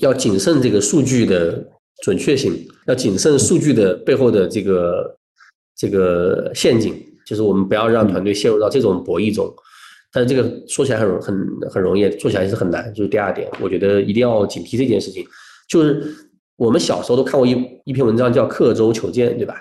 [0.00, 1.66] 要谨慎这个数据的
[2.02, 2.52] 准确性，
[2.86, 5.16] 要谨慎数据的背后的这个
[5.76, 6.94] 这个陷阱，
[7.26, 9.52] 就是我们不要让团队陷入到这种博弈中。
[10.12, 11.34] 但是这个说起来很容很
[11.70, 12.92] 很容易，做起来是很难。
[12.92, 15.24] 就是第二点，我觉得一定要警惕这件事情。
[15.68, 16.14] 就是
[16.56, 19.54] 我们小时候都看过一一篇文章叫“刻舟求剑”，对吧？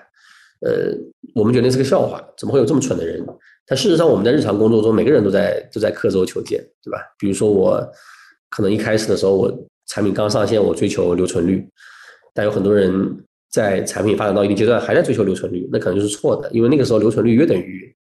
[0.60, 0.94] 呃，
[1.34, 3.26] 我们觉得是个笑话，怎么会有这么蠢的人？
[3.68, 7.00] 但事实上，我们在日常工作中，每个人都在都在刻舟求剑，对吧？
[7.18, 7.82] 比如说我
[8.50, 11.66] 可能一开始的时候，我产品刚上线，我追求留存率，
[12.34, 12.94] 但有很多人
[13.52, 17.94] 在产品发展到一定阶段还在追求留存率，那可能就是错的，因为那个时候留存率约等于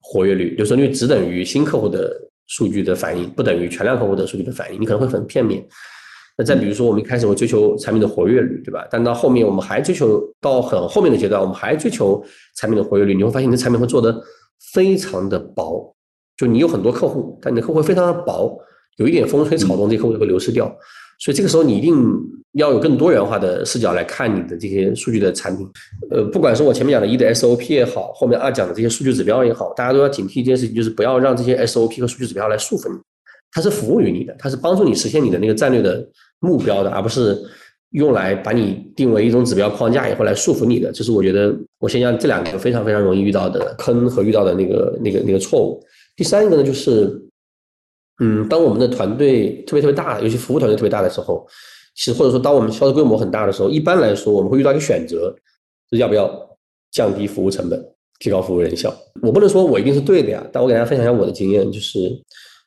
[0.00, 2.14] 活跃率，留存率只等于新客户的
[2.46, 5.66] 数据的反应，不等于全量客户的数据的反应，你可能会很片面。
[6.36, 8.86] 那再比如说，我们一开始会追求产品的活跃率，对吧？
[8.90, 12.22] 但到后面我们还追求到很后面的阶段，我们还追求
[12.56, 14.12] 产品的活跃率，你会发现你的产品会做的
[14.72, 15.94] 非常的薄，
[16.36, 18.58] 就你有很多客户，但你的客户非常的薄，
[18.96, 20.74] 有一点风吹草动，这客户就会流失掉。
[21.20, 21.94] 所以这个时候你一定
[22.54, 25.64] 要有更多元化的视角来看你的这些数据的产品。
[26.10, 32.98] 呃，不管是我前面讲的一的 SOP 也好，后面二讲的这些数据指标也好，大家都要警惕一件事情，就是不要让这些 SOP 和数据指标来束缚你。
[33.52, 36.04] 它是服务于你的，它是帮助你实现你的那个战略的
[36.40, 37.40] 目标的，而不是
[37.94, 40.90] 用来把你定为一种指标框架以后来束缚你的。
[40.90, 45.80] 这是我觉得我先讲这两个非常非常容易遇到的坑和遇到的那个那个那个错误。
[46.16, 47.22] 第三个呢，就是
[48.20, 51.46] 嗯，当我们的团队特别特别大，尤其服务团队特别大的时候，
[51.94, 55.32] 其实或者说当我们销售规模很大的时候，一般来说我们会遇到一个选择，
[55.90, 56.28] 是要不要
[56.90, 57.80] 降低服务成本，
[58.18, 58.92] 提高服务人效。
[59.22, 62.20] 我不能说我一定是对的呀，但我给大家分享一下我的经验，就是。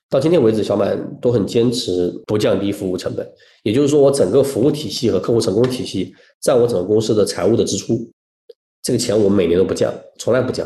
[0.10, 3.30] 到今天为止，小满都很坚持不降低服务成本。
[3.64, 8.10] 也就是说，我整个服务体系和客户成功体系占我整个公司的财务的支出，
[8.82, 10.66] 这个钱我每年都不降，从来不降，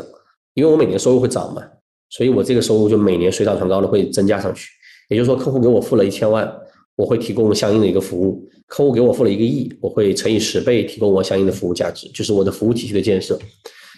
[0.54, 1.62] 因为我每年收入会涨嘛，
[2.10, 4.70] 所以我这个收入就每年水涨船高的会增加上去。
[5.08, 6.48] 也就是说，客户给我付了一千万，
[6.94, 13.36] 我会提供相应的一个服务；客户给我付了一个亿，我会乘以十倍提供我相应的服务价值，就是我的服务体系的建设。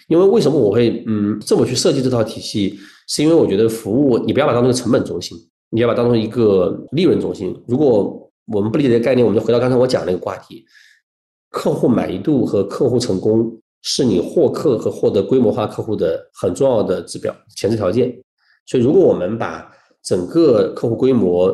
[0.07, 2.79] 因为为什么我会嗯这么去设计这套体系？
[3.07, 5.37] 是因为我觉得服务你不要把它当成成本中心，
[5.69, 7.55] 你要把它当成一个利润中心。
[7.67, 10.65] 如果我们不理解这个概念，我们就回到刚才我讲那个话题：
[11.49, 18.11] 客户满意度和客户成功是你获客和获得规模化客户的很重要的指标前置条件。
[18.65, 19.71] 所以，如果我们把
[20.03, 21.53] 整个客户规模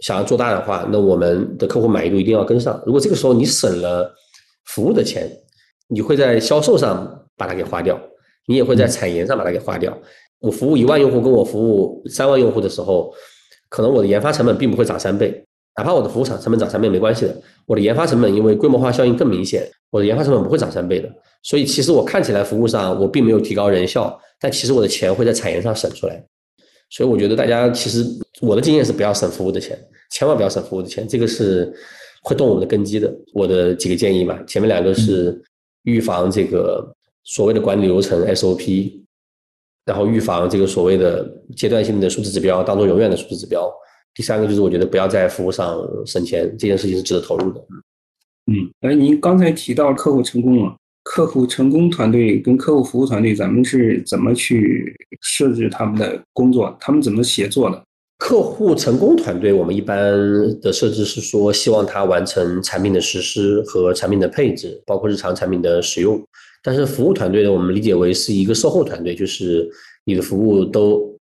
[0.00, 2.82] 想要做大的话，那我们的客户满意度一定要跟上。
[2.86, 4.10] 如果这个时候你省了
[4.64, 5.30] 服务的钱，
[5.88, 8.00] 你会在销售上把它给花掉，
[8.46, 9.96] 你也会在产研上把它给花掉。
[10.42, 13.14] 我服务一万用户，跟我服务三万用户的时候，
[13.68, 15.42] 可能我的研发成本并不会涨三倍，
[15.76, 17.34] 哪怕我的服务厂成本涨三倍没关系的。
[17.64, 21.08] 我的研发成本因为规模化效应更明显，我的研发成本不会涨三倍的。
[21.44, 26.24] 所以其实我看起来服务上我并没有提高人效，但其实我的钱会在产研上省出来。
[26.90, 28.04] 所以我觉得大家其实
[28.40, 29.78] 我的经验是不要省服务的钱，
[30.10, 31.72] 千万不要省服务的钱，这个是
[32.24, 33.12] 会动我们的根基的。
[33.32, 35.40] 我的几个建议嘛，前面两个是
[35.84, 36.84] 预防这个
[37.22, 39.00] 所谓的管理流程 SOP。
[39.84, 43.68] 然后预防这个所谓的阶段性的数字指标当做永远的数字指标。
[44.14, 47.60] 第三个就是我觉得不要在服务上省钱，这件事情是值得投入的。
[48.46, 56.76] 嗯，哎，您刚才提到客户成功了，客户成功团队跟客户服务团队，咱们是怎么去设置他们的工作？
[56.78, 57.82] 他们怎么协作的？
[58.18, 59.98] 客户成功团队，我们一般
[60.60, 66.22] 的设置是说，希望他完成产品的实施和产品的配置，包括日常产品的使用。
[66.62, 69.68] 但是服务团队呢，我们理解为是一个售后团队，就是
[70.04, 71.18] 你的服务都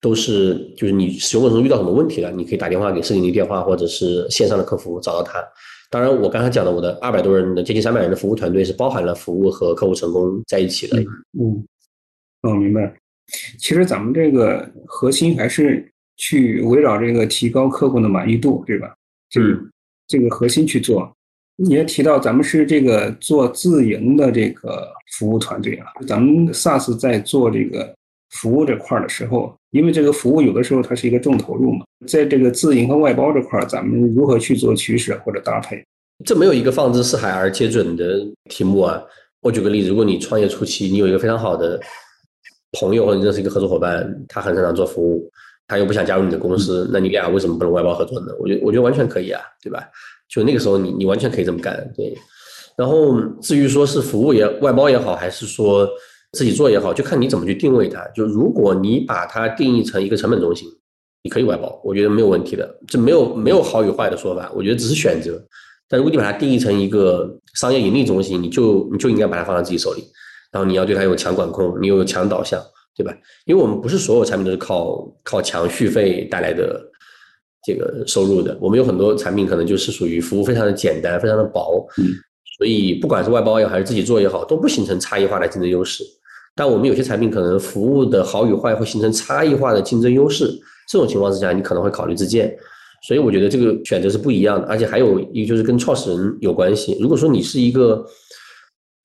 [0.00, 5.42] 都是，就是你使用过程中遇到什么问题了，你可以打电话给四零零电话或者是线上的客服找到他。
[5.90, 10.98] 当然，我刚才讲的我的二百多人的接近三百人的服务团队是包含了服务和客户成功在一起的。
[11.38, 11.66] 嗯，
[12.42, 12.94] 哦，明白。
[13.58, 18.94] 其实咱们这个核心还是去围绕这个提高客户的满意度，对吧？
[19.38, 19.70] 嗯，
[20.06, 21.14] 这个核心去做。
[21.64, 27.94] 你也提到咱们是这个做自营的这个服务团队啊，咱们 SaaS 在做这个
[28.30, 35.80] 服务这块的时候，因为这个服务有的时候它是一个重投入嘛，在这个自营和外包这块，咱们如何去做取舍或者搭配？
[36.24, 39.00] 这没有一个放之四海而皆准的题目啊。
[39.40, 41.80] 我举个例子，如果你创业初期，你有一个非常好的
[42.80, 45.30] 朋友或者认识一个合作伙伴，他很擅长做服务，
[45.68, 48.32] 他又不想加入你的公司，那你俩为什么不能外包合作呢？
[48.40, 49.88] 我觉得我觉得完全可以啊，对吧？
[50.32, 52.16] 就那个时候，你你完全可以这么干，对。
[52.74, 55.86] 然后至于说是服务也外包也好，还是说
[56.32, 58.02] 自己做也好，就看你怎么去定位它。
[58.14, 60.66] 就如果你把它定义成一个成本中心，
[61.22, 62.74] 你可以外包，我觉得没有问题的。
[62.88, 65.38] 这没有没有好与坏的说法，我觉得只是选择。
[65.86, 70.02] 但如果你把它定义成一个商业盈利中心，你就你就应该把它放在自己手里，
[70.50, 72.58] 然后你要对它有强管控，你有强导向，
[72.96, 73.14] 对吧？
[73.44, 76.88] 因为我们不是所有产品都是靠靠强续费带来的。
[77.64, 81.86] 这个收入的，我们有很多产品可能就是属于服务非常的简单，非常的薄，
[82.58, 86.04] 所以不管是外包也好，还是自己做也好，都不形成差异化的竞争优势。
[86.54, 90.46] 但我们有些产品可能服务的好与坏会形成差异化的竞争优势，
[90.90, 92.54] 这种情况之下，你可能会考虑自建。
[93.06, 96.96] 所以我觉得这个选择是不一样的，而且还有一个就是跟创始人有关系。
[97.00, 98.04] 如果说你是一个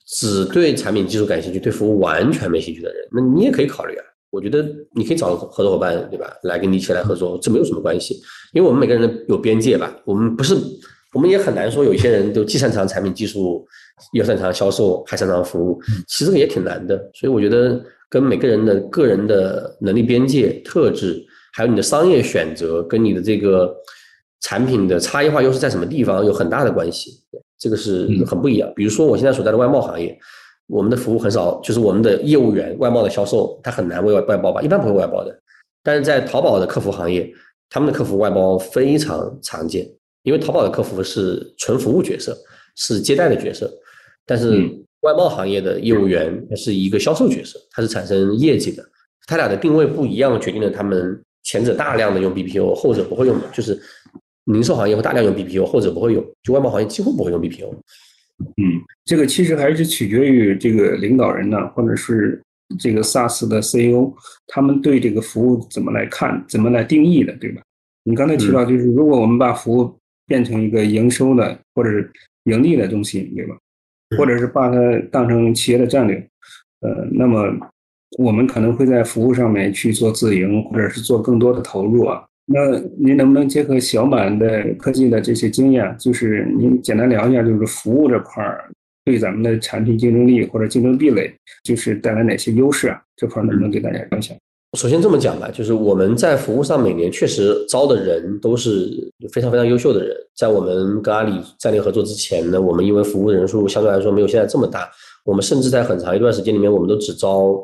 [0.08, 4.04] 只对产品技术感兴趣、对服务完全没兴趣的人，那你也可以考虑啊。
[4.38, 6.32] 我觉得你可以找合作伙伴，对吧？
[6.44, 8.14] 来跟你一起来合作，这没有什么关系，
[8.54, 9.92] 因为我们每个人有边界吧。
[10.06, 10.56] 我们不是，
[11.14, 13.66] 我们也很难说有一些人都既擅长产品技术，
[14.14, 16.96] 又擅长销售，还擅长服务，其实这个也挺难的。
[17.16, 21.26] 所以我觉得跟每个人的个人的能力边界特质。
[21.54, 23.76] 还有你的商业选择跟你的这个
[24.42, 27.20] 产品的差异化优势在什么地方有很大的关系，
[27.58, 28.72] 这个是很不一样。
[28.76, 30.16] 比如说我现在所在的外贸行业，
[30.68, 35.38] 我们的服务很少，就是我们的业务员外贸的销售，他很难为外外包吧，一般不会外包的。
[35.84, 37.32] 但是在淘宝的客服行业，
[37.70, 39.90] 他们的客服外包非常常见，
[40.24, 42.38] 因为淘宝的客服是纯服务角色，
[42.76, 43.72] 是接待的角色，
[44.26, 44.70] 但是
[45.02, 48.84] 外贸行业的业务员是一个销售角色，他是产生业绩的，
[49.26, 51.22] 他俩的定位不一样，决定了他们。
[51.44, 53.80] 前者大量的用 BPO，后者不会用，就是
[54.48, 57.74] 零售行业会大量用 BPO，后者不会用，就外贸行业几乎不会用 BPO。
[58.40, 62.42] 嗯，这个其实还是取决于这个领导人呢，或者是
[62.80, 64.14] 这个 SaaS 的 CEO，
[64.48, 67.62] 他们对这个服务怎么来看，怎么来定义的，对吧？
[68.04, 72.12] 你刚才提到，就是如果我们把服务变成一个营收的或者是
[72.46, 73.58] 盈利的东西，对吧？
[74.18, 74.78] 或者是把它
[75.12, 76.16] 当成企业的战略，
[76.82, 77.56] 呃，那么。
[78.18, 82.26] 我们可能会在服务上面去做自营，或者是做更多的投入啊。
[82.50, 88.72] 那您能不能结合小满的科技的这些经验，就是您简单聊一下，就是服务这块儿
[89.04, 91.30] 对咱们的产品竞争力或者竞争壁垒，
[91.66, 93.02] 就是带来哪些优势啊？
[93.18, 94.34] 这块能不能给大家分享？
[94.78, 100.16] 首先这么讲吧，就是我们在服务上每年确实招的人都是非常非常优秀的人。
[100.34, 104.90] 在我们跟阿里战略合作之前呢，我们因为服务的人数相对来说没有现在这么大，
[105.26, 107.60] 我们甚至在很长一段时间里面，我们都只招。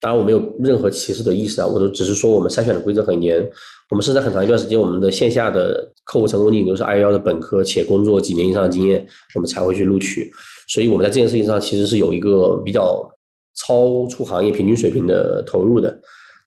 [0.00, 3.44] 当然，我没有任何歧视的意思啊，我都只是说我们筛选的规则很严。
[3.90, 10.30] 我们是在很长一段时间，我们的线下的客户成功率都是 I 幺幺的本科且工作几年以上的经验，我们才会去录取。
[10.68, 13.10] 所以我们在这件事情上其实是有一个比较
[13.56, 15.98] 超出行业平均水平的投入的。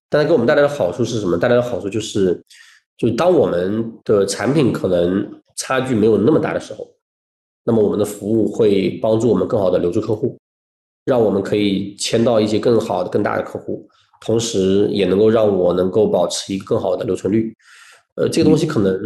[0.08, 1.38] 但它给我们带来的好处是什么？
[1.38, 2.42] 带来的好处就是，
[2.98, 6.88] 就当我们的产品可能差距没有那么大的时候，
[7.66, 10.38] 那么我们的服务会帮助我们更好的留住客户。
[11.06, 13.88] 让我们可以签到一些更好的、更大的客户，
[14.22, 17.54] 同时也能够让我能够保持一个更好的留存率。
[18.16, 19.00] 呃，这个东西可能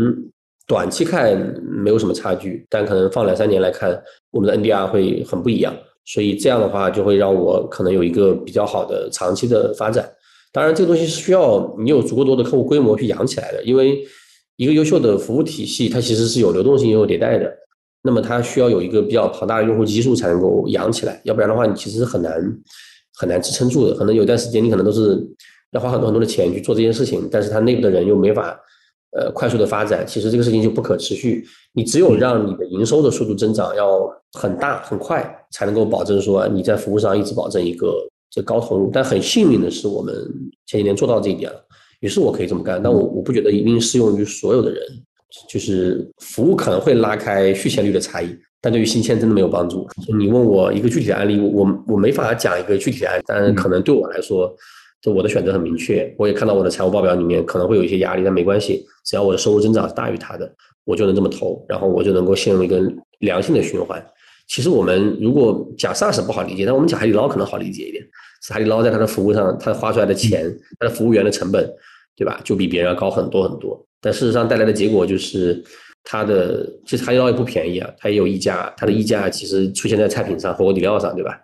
[0.68, 5.76] 短期看没有什么差距，但可能放两三年来看，我们的 NDR 会很不一样。
[6.06, 10.08] 所以这样的话，就会让我可能有一个比较好的长期的发展。
[10.52, 14.04] 当然，这个东西是需要你有足够多的客户规模去养起来的，因为
[14.56, 17.52] 一个优秀的服务体系，它其实是有流动性、也有迭代的。
[18.06, 22.32] 那么它需要有一个比较庞大的用户基数才能够养起来，要不然的话，你其实很难
[23.16, 23.96] 很难支撑住的。
[23.96, 25.28] 可能有段时间你可能都是
[25.72, 28.58] 要花很多很多的钱去做这件事情，但是它内部的人又没法
[29.18, 31.44] 呃快速的发展，其实这个事情就不可持续。
[31.74, 38.92] 你只有让你的营收的速度增长要很大很快，才能够保证说你在服务上一直保证一个这高投入。
[38.94, 40.14] 但很幸运的是，我们
[40.68, 41.60] 前几年做到这一点了，
[42.02, 42.82] 于是我可以这么干。
[42.82, 44.82] 但我我不觉得一定适用于所有的人。
[45.50, 49.88] 就是服务可能会拉开续签率的差异，但对于新签真的没有帮助。
[50.18, 54.54] 你问我一个具体的案例，我我没法讲一个具体的案例，但可能对我来说，
[55.02, 56.14] 就我的选择很明确。
[56.18, 60.52] 我也看到我的财务报表里面可能会有一些压力，但没关系，只要我的收入增长是大于它的，
[60.84, 62.82] 我就能这么投，然后我就能够陷入一个
[63.20, 64.04] 良性的循环。
[64.48, 68.04] 其实我们如果讲 SaaS 不好理解，但我们讲海底捞可能好理解一点。
[68.44, 71.68] 是海底捞在它的服务上，它花出来的钱，它的服务员的成本，
[72.16, 73.84] 对吧，就比别人要高很多很多。
[74.06, 75.64] 但事实上带来的结果就是，
[76.04, 81.36] 它的其实海底捞也不便宜啊，它也有溢价，它的溢价其实出现在菜品上、火锅底料上，对吧？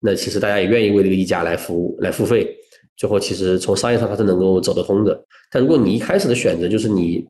[0.00, 2.56] 那其实大家也愿意为这个溢价来服务、来付费，
[2.96, 5.22] 最后其实从商业上它是能够走得通的。
[5.50, 7.22] 但如果你一开始的选择就是你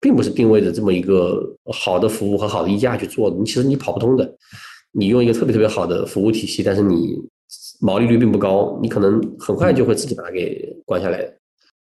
[0.00, 4.32] 并不是定位着这么一个好的服务和好的溢价去做，你其实你跑不通的。
[4.92, 7.16] 你用一个特别特别好的服务体系，但是你
[7.80, 11.28] 毛利率并不高，你可能很快就会自己把它给关下来。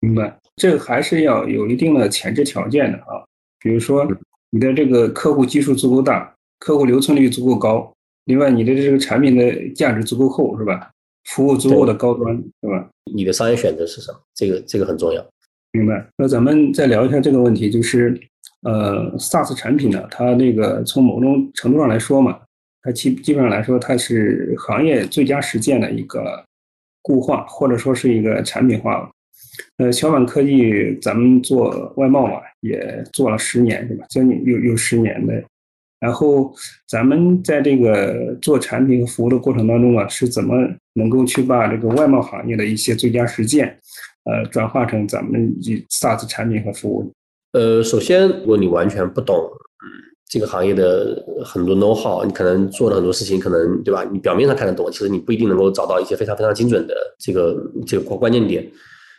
[0.00, 0.36] 明白。
[0.56, 3.22] 这个还是要有一定的前置条件的啊，
[3.60, 4.06] 比如说
[4.50, 7.92] 你的这个客户基数足够大，客户留存率足够高，
[8.24, 10.90] 另外你的这个产品的价值足够厚，是吧？
[11.24, 12.88] 服务足够的高端，是吧？
[13.14, 14.18] 你的商业选择是什么？
[14.34, 15.24] 这个这个很重要。
[15.72, 16.06] 明白。
[16.16, 18.18] 那咱们再聊一下这个问题，就是
[18.62, 22.40] 呃，SaaS 产品呢，它那个从某种程度上来说嘛，
[22.82, 26.42] 它基基本上来说，它是行业最佳实践的一个
[27.02, 29.08] 固化，或者说是一个产品化。
[29.78, 34.04] 呃，小满科技，咱们做外贸嘛，也做了十年，是吧？
[34.08, 35.42] 将近有有十年的
[36.00, 36.54] 然后
[36.88, 40.54] 咱们在这个做产品和服务的过程当中啊，是怎么
[40.94, 43.66] 能够去把这个外贸行业的一些最佳实践，
[44.24, 47.12] 呃，转化成咱们以 SaaS 产品和服务？
[47.52, 49.36] 呃，首先，如果你完全不懂，
[50.28, 54.04] 这个行业的很多 know how，你可能做的很多事情，可能对吧？
[54.12, 58.64] 你表面上看得懂，其实你不一定能够找到一些非常非常精准的这个这个关键点。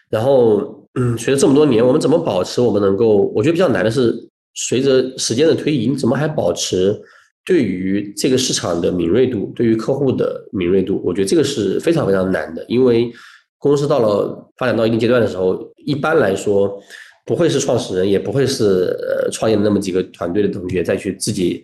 [0.09, 3.31] 然后，嗯，随着这么多年，我们怎么保持我们能够？
[3.35, 4.27] 我觉得比较难的是。
[4.55, 6.99] 随着时间的推移，你怎么还保持
[7.45, 11.01] 对于这个市场的敏锐度，对于客户的敏锐度？
[11.05, 13.09] 我觉得这个是非常非常难的，因为
[13.57, 16.77] 公司到了发展到一定阶段的时候，一般来说
[17.25, 21.63] 不会是创始人，也不会是呃创业的那么几个团队的同学再去自己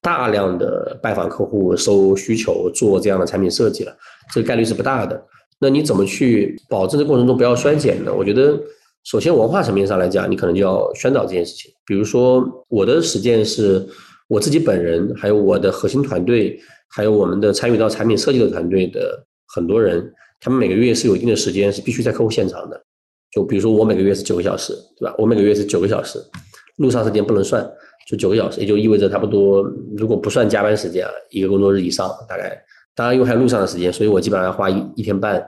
[0.00, 3.96] 大量的拜访客户、收需求、做这样的产品设计了，
[4.32, 5.20] 这个概率是不大的。
[5.58, 8.12] 那你怎么去保证这过程中不要衰减呢？
[8.14, 8.58] 我觉得。
[9.08, 11.70] 首先，文化层面上来讲，你可能就要宣导这件事情。
[11.86, 13.86] 比如说，我的实践是，
[14.26, 22.84] 我自己本人，还有我的核心团队，还有我们的参与到产品设计的团队的很多人，他们每个月是有一定的时间是必须在客户现场的。
[23.30, 25.14] 就比如说，我每个月是九个小时，对吧？
[25.18, 26.18] 我每个月是九个小时，
[26.78, 27.64] 路上时间不能算，
[28.08, 29.62] 就九个小时，也就意味着差不多，
[29.96, 32.60] 如果不算加班时间啊，一个工作日以上，大概，
[32.96, 35.46] 当然因为还有路上的时间，所以我基本上要花一一天半。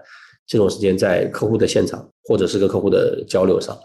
[0.50, 3.76] 这种时间在客户的现场，或者是跟客户的交流上，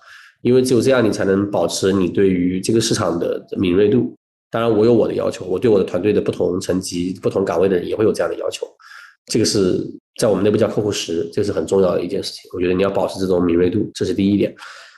[0.44, 4.16] 因为只有这样，你才能保持你对于这个市场的敏锐度。
[4.50, 8.66] 当然，我有我的要求，我对我的团队的不同层级、不同岗位的人也会有这样的要求。
[9.26, 9.86] 这个是
[10.18, 12.50] 在我们内部叫客户时，这是很重要的一件事情。
[12.54, 14.56] 我觉得你要保持这种敏锐度，这是第一点。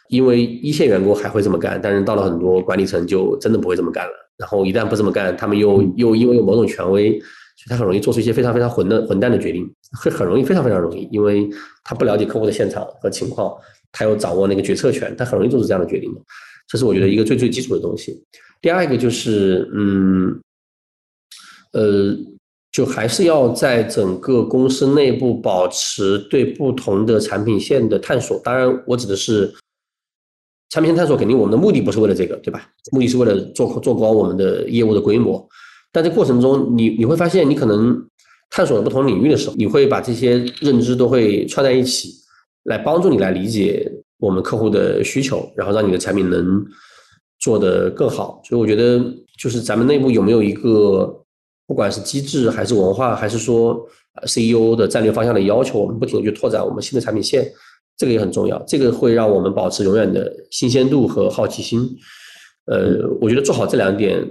[0.09, 4.11] 因为一线员工还会这么干，但是到了很多管理层就真的不会这么干了。
[4.37, 7.19] 然后一旦不这么干，他们又又因为有某种权威。
[7.55, 9.65] 所以他很容易做出一些非常非常混的混蛋的决定，
[10.01, 11.49] 会很容易非常非常容易，因为
[11.83, 13.55] 他不了解客户的现场和情况，
[13.91, 16.21] 他又掌握那个决策权，他很容易做出这样的决定的。
[16.67, 18.21] 这是我觉得一个最最基础的东西。
[18.61, 20.41] 第二一个就是，嗯，
[21.73, 22.17] 呃，
[22.71, 28.39] 就还是要在整个公司内部保持对不同的产品线的探索。
[28.43, 29.53] 当然，我指的是
[30.71, 32.67] 产品线探索，肯定我们的目的不是为了这个，对吧？
[32.91, 35.47] 目的是为了做做高我们的业务的规模。
[35.95, 38.05] 但这过程中，你你会发现，你可能
[38.49, 42.09] 探索了不同领域的时候，你会把这些认知都会串在一起，
[42.63, 43.89] 来帮助你来理解
[44.19, 46.65] 我们客户的需求，然后让你的产品能
[47.39, 48.41] 做得更好。
[48.43, 49.01] 所以我觉得，
[49.39, 51.17] 就是咱们内部有没有一个，
[51.65, 53.87] 不管是机制还是文化，还是说
[54.23, 57.49] CEO 的战略方向的要求，我们不停的去拓展我们新的产品线，
[57.95, 58.61] 这个也很重要。
[58.67, 61.89] 这个会让我们保持永远的新鲜度和好奇心。
[62.65, 64.21] 呃，我觉得做好这两点。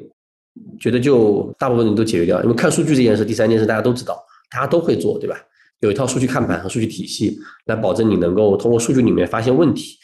[0.78, 5.36] 觉得就大部分人都解决掉，因为看数据这件事，第三件事大家都知道，大家都会做，对吧？
[5.80, 9.98] 有一套数据看盘和数据体系来保证你能够通过数据里面发现问题，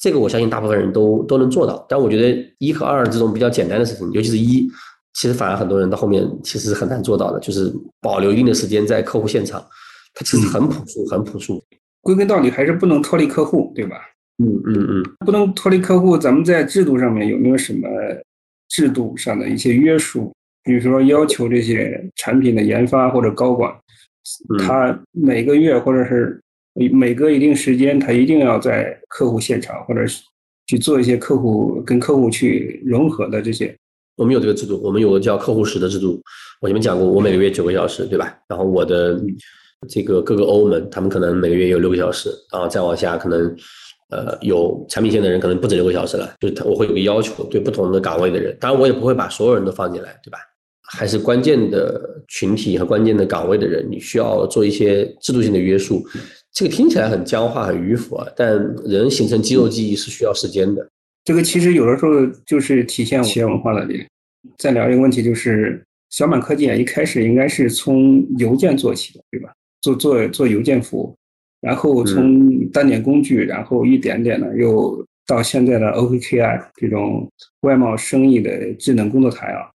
[0.00, 1.84] 这个我相信大部分人都都能做到。
[1.88, 4.66] 但我觉得一和二这种比较简单的事情，尤其是一，
[5.14, 7.70] 其实反而很多人到后面其实是很难做到的，就是
[8.00, 9.60] 保留一定的时间在客户现场，
[10.14, 11.62] 它其实很朴素，很朴素。
[12.00, 13.96] 归根到底还是不能脱离客户，对吧？
[14.38, 16.16] 嗯嗯嗯，不能脱离客户。
[16.16, 17.88] 咱们在制度上面有没有什么？
[18.68, 23.74] 制度上的一些约束，比如说要求这些产品的研发或者高管，
[24.58, 26.40] 他每个月或者是
[26.92, 30.22] 每隔一定时间，他一定要在客户现场或者是
[30.66, 33.74] 去做一些客户跟客户去融合的这些。
[34.16, 36.20] 我们有这个制度，我们有个叫客户时的制度。
[36.60, 38.36] 我前面讲过，我每个月九个小时，对吧？
[38.48, 39.18] 然后我的
[39.88, 43.56] 这个各个欧盟，他们可能每个月有六个小时，然后再往下可能。
[44.10, 50.38] 呃，有产品线的人可能不止六个小时了，就是我会有个要求，对不同的岗位的人，当然我也不会把所有人都放进来，对吧？
[50.90, 56.02] 还是关键的群体和关键的岗位的人，你需要做一些制度性的约束。
[56.54, 58.56] 这个听起来很僵化、很迂腐啊，但
[58.86, 60.88] 人形成肌肉记忆是需要时间的。
[61.24, 64.06] 这个其实有的时候就是体现企业文化的力量。
[64.56, 69.52] 再聊一个问题，就是小满科技啊，一开始应该是从邮件做起的，对吧？
[69.82, 71.14] 做做做邮件服务。
[71.60, 77.28] 然后从单点工具，然后一点点的又到现在的 OKKI 这种
[77.62, 79.68] 外贸生意的智能工作台啊，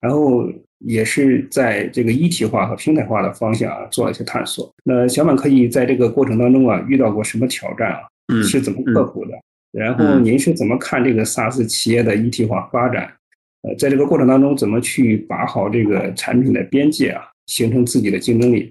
[0.00, 4.72] 然后也是在这个一体化和平台化的方向啊做了一些探索。
[4.84, 8.00] 那小满可以在这个过程当中啊遇到过什么挑战啊？
[8.32, 9.32] 嗯，是怎么克服的？
[9.70, 13.10] 然后您是怎么看这个 SaaS 企业的一体化发展？
[13.62, 18.70] 呃，在这个过程当中怎么去把好这个产品的边界啊，形成自己的竞争力？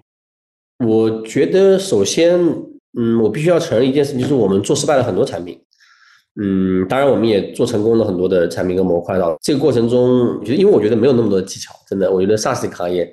[0.85, 2.39] 我觉得首先，
[2.97, 5.59] 嗯，我必须要承认一件事情，就是我们做失败了很多产品，
[6.39, 9.17] 嗯，当然我们也做成功了很多的产品跟模块。
[9.17, 13.11] 到这个过程中，觉得因为我觉得没有那么多的技巧，真的，我觉得 SaaS 这个行业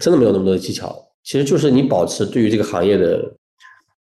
[0.00, 0.96] 真的没有那么多的技巧。
[1.24, 3.22] 其实就是你保持对于这个行业的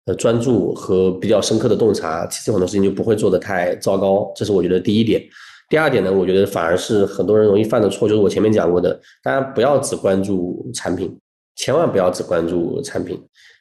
[0.05, 4.31] 呃专注和比较深刻的洞察，其实很多事情就不会做得太糟糕。
[4.35, 5.21] 这是我觉得第一点。
[5.69, 11.17] 第二点呢，我觉得反而是很多人容易犯的错，就是我前面讲过的，大家不要只关注产品，
[11.55, 13.15] 千万不要只关注产品，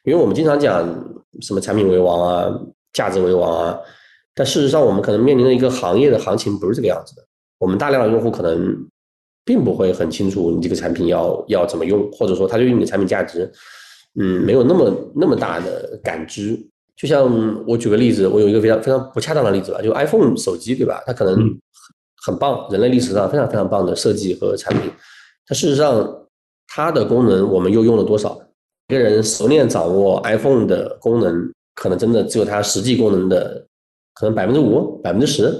[0.05, 0.83] 因为我们经常讲
[1.41, 2.59] 什么产品为王啊，
[2.93, 3.79] 价值为王啊，
[4.33, 7.21] 但事实上我们可能面临的一个行业的行情不是这个样子的，
[7.59, 8.75] 我们大量的用户可能
[9.45, 13.51] 并不会很清楚你这个产品要要怎么用，或者说他对于你的产品价值，
[14.19, 16.59] 嗯，没有那么那么大的感知。
[16.95, 21.01] 就像我举个例子，我有一个非常非常不恰当的例子吧，就 iPhone 手机对吧？
[21.05, 21.59] 它可能。
[22.23, 24.91] 很棒，人类历史上非常非常棒的设计和产品，
[25.47, 26.07] 但事实上
[26.73, 28.39] 它的功能我们又用了多少？
[28.87, 33.65] 一个人熟练掌握 iPhone 的功能，可能真的只有它实际功能的
[34.13, 35.53] 可能百分之五、百分之十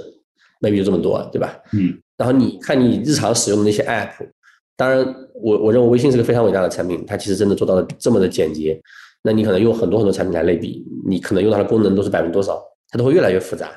[0.62, 1.54] ，maybe 就这么多，对吧？
[1.74, 1.98] 嗯。
[2.16, 4.10] 然后你看你日常使用的那些 App，
[4.74, 5.04] 当然
[5.34, 8.80] 我我认为微信是个非常伟大的产品，它其实真的做到了这么的简洁。
[9.22, 13.70] 那你可能用很多很多产品来类比，你可能用它的功能都是百分之多少，它都会越来越复杂。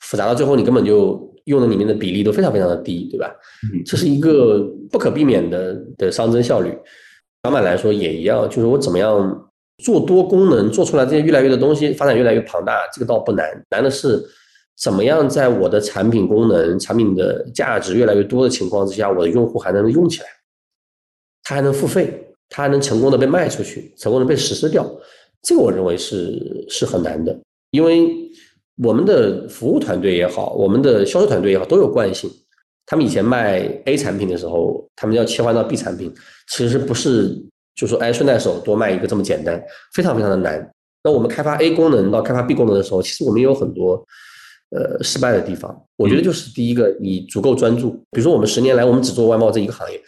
[0.00, 3.34] 复杂到最后，你根本就用的里面的比例都非常非常的低，对吧？
[3.84, 6.74] 这是一个不可避免的的熵增效率。
[7.42, 9.50] 小满来说也一样，就是我怎么样
[9.84, 14.24] 做多功能，做出来这些越来越多东西，发展越来越庞大，这个倒不难，难的是
[14.78, 20.26] 怎么样在我的产品功能、产品的价值越来越多的情况之下，我的用户还能用起来，
[21.42, 24.90] 他还能付费，他还能成功的被卖出去，成功的被实施掉。
[25.42, 27.38] 这个我认为是是很难的，
[27.70, 28.30] 因为。
[28.82, 32.30] 我们的服务团队也好，我们的销售团队也好，都有惯性。
[32.86, 36.12] 他们以前卖 A 产品的时候，他们要切换到 B 产品，
[36.48, 37.34] 其实不是
[37.74, 39.62] 就说哎顺带手多卖一个这么简单，
[39.94, 40.70] 非常非常的难。
[41.02, 44.04] 那我们开发 A 功能到开发 B 功能的时候，其实我们也有很多
[44.70, 45.82] 呃失败的地方。
[45.96, 47.90] 我觉得就是第一个，你足够专注。
[48.10, 50.00] 比如说我们十年来我们只做外贸这一个行业，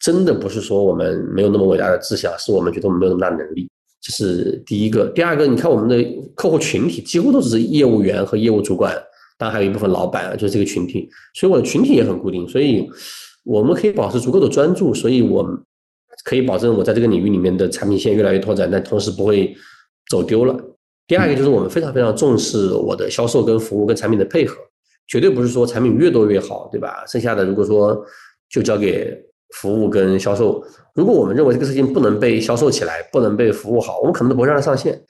[0.00, 3.68] 真的不是说我们没有那么伟大的志向，是我们觉得我们没有那么大能力。
[4.04, 5.96] 这是第一个，第二个，你看我们的
[6.34, 8.94] 客户群体几乎都只是业务员和业务主管，
[9.38, 12.86] 当然还有一部分老板，就是这个群体，所以我的群体也很固定，所以
[13.44, 15.42] 我们可以保持足够的专注，所以我
[16.26, 19.56] 可以保证我在这个领域里面的产品线越来越拓展，但同时不会
[20.10, 20.54] 走丢了。
[21.06, 24.54] 第二个就是我们非常非常重视我的销售跟服务跟产品的配合，
[25.08, 27.04] 绝对不是说产品越多越好，对吧？
[27.06, 28.04] 剩下的如果说
[28.50, 29.18] 就交给。
[29.58, 30.60] 服务跟销售，
[30.94, 35.00] 如果我们认为这个事情不能被销售起来，不能被服务好，我们可能都不会让它上线。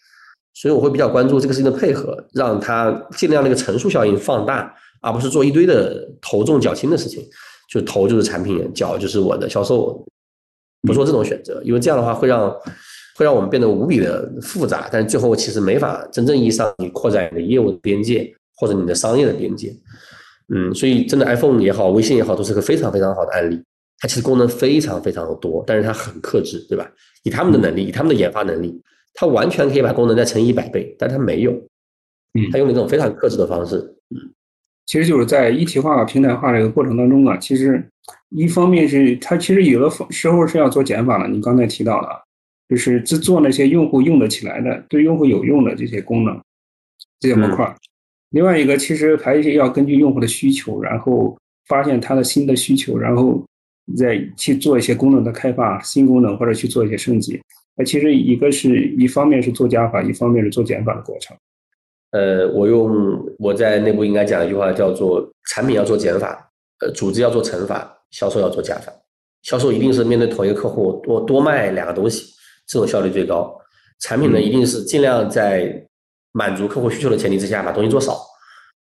[0.55, 4.73] 所以我会比较关注这个事情的配合，让它尽量那个乘数效应放大，
[5.03, 7.25] 而不是做一堆的头重脚轻的事情。
[7.69, 10.07] 就头就是产品，脚就是我的销售，
[10.83, 12.49] 不做这种选择，因为这样的话会让
[13.17, 19.75] 会让我们变得无比的复杂，但最后其实没法真正意义上你扩展你的业务的边界或者你的商业的边界。
[20.55, 23.61] 嗯，所以真的 iPhone 也好，微信也好，都是个非常非常好的案例。
[24.05, 26.87] 它其实功能非常非常的多，但是它很克制，对吧？
[27.23, 28.79] 以他们的能力，以他们的研发能力，
[29.15, 31.53] 它完全可以把功能再乘一百倍，但它没有，
[32.35, 33.79] 嗯，它用了一种非常克制的方式，
[34.11, 34.21] 嗯，
[34.85, 37.83] 其实就是在一体化、平台化这个过程当中啊，其实
[38.29, 42.09] 一方面是它其实有的时候是要做减法的，你刚才提到了，
[42.69, 46.39] 就是只做那些用户用得起来的、对用户有用的这些功能、
[47.21, 47.75] 这些模块。
[48.33, 51.35] 另外一个其实还是要根据用户的需求，然后
[51.69, 53.43] 发现他的新的需求，然后。
[53.97, 57.41] 再去做一些功能的开发，新功能或者去做一些升级。
[57.77, 61.37] 那其实一个是一方面是做加法，一方面是做减法的过程。
[62.13, 66.49] 呃，我用我在内部应该讲一句话，叫做产品要做减法，
[66.81, 68.93] 呃，组织要做乘法，销售要做加法。
[69.43, 72.33] 销售一定是面对同一个客户多多卖两个东西，
[72.67, 73.55] 这种效率最高。
[74.01, 75.87] 产品呢，一定是尽量在
[76.33, 78.17] 满足客户需求的前提之下，把东西做少。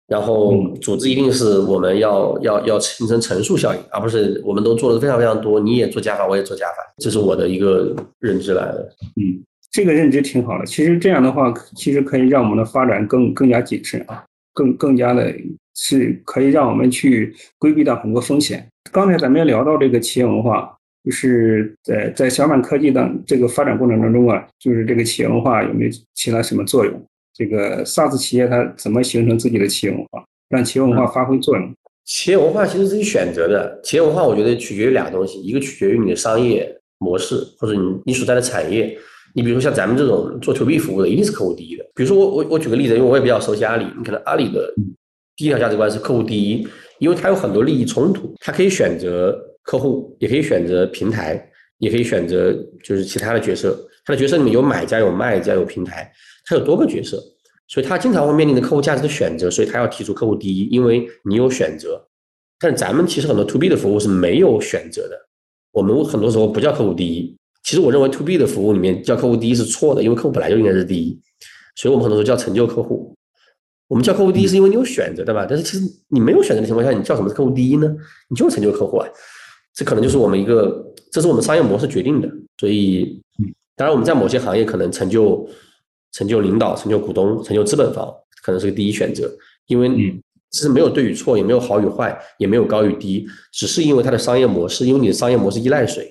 [0.08, 8.88] 然后组织一定是我们要要要形成乘数效应，而不是我们都做的非常非常多，你也做加法，我也做加法，这是我的一个认知来的。
[9.16, 10.64] 嗯，这个认知挺好的。
[10.64, 15.30] 其实这样的话，其实可以让我们的发展更更加谨慎啊，更更加的
[15.74, 18.66] 是可以让我们去规避到很多风险。
[18.90, 26.94] 刚才咱们也聊到这个企业文化，就是在在小满科技的这个发展过程当中啊，就是这个企业文化有没有起到什么作用？
[27.38, 31.72] 这个 SaaS 企业它怎么形成自己的企业文化，让企业文化发挥作用？
[32.04, 33.80] 企业文化其实自己选择的。
[33.84, 36.68] 企业文化我觉得取决于俩东西，一个取决于你的商业
[36.98, 38.98] 模式，或者你你所在的产业。
[39.34, 41.84] 你比如说像咱们这种做 To B 服务的，一定是客户第一的。
[41.94, 44.74] 比如说我我我举个例子，因为我也比较熟悉阿里，你可能阿里的
[45.36, 46.66] 第一条价值观是客户第一，
[46.98, 51.40] 因为它有很多利益冲突，它可以选择客户，也可以选择平台，
[51.78, 53.78] 也可以选择就是其他的角色。
[54.04, 56.10] 它的角色里面有买家、有卖家、有平台。
[56.48, 57.22] 它有多个角色，
[57.66, 62.02] 所以他经常会面临着客户价值的选择，所以他要提出客户第一，因为你有选择。
[62.58, 65.16] 但咱们其实很多 to B 的服务是没有选择的，
[65.72, 67.36] 我们很多时候不叫客户第一。
[67.62, 71.20] 其实我认为 to B 的服务里面叫客户第一是错的，因为客户本来就应该是第一，
[71.76, 73.14] 所以我们很多时候叫成就客户。
[73.86, 75.46] 我们叫客户第一是因为你有选择，对吧？
[75.48, 77.94] 但是其实你没有选择的情况下，你叫什么客户第一呢？
[78.28, 79.08] 你就是成就客户啊。
[79.74, 82.28] 这可能就是我们一个，这是我们商业模式决定的。
[82.58, 83.22] 所以，
[83.76, 85.48] 当然我们在某些行业可能成就
[86.12, 89.30] 成就领导、成就股东、成就资本方，可能是个第一选择，
[89.66, 89.88] 因为
[90.50, 96.10] 其实没有对与错，也没有好与坏，也没有高与低，只是因为它的商业模式，因为你的商业模式依赖谁，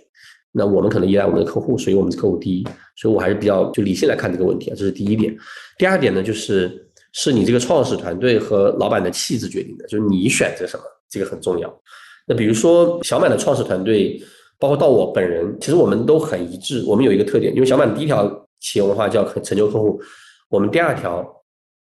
[0.51, 2.63] 那我们可能依赖我们的客户，所以我们是客户第一。
[2.95, 5.35] 所以我还是比较就理性来看这个问题啊，这是第一点。
[5.77, 11.81] 第二点呢，就是是你这个创始团队和老板的气质决定的，就是你选择什么，这个很重要。
[12.25, 14.19] 那比如说小满的创始团队，
[14.59, 16.83] 包括到我本人，其实我们都很一致。
[16.87, 19.99] 我们有一个特点，因为小满第一条企业文化叫成就客户，
[20.49, 21.25] 我们第二条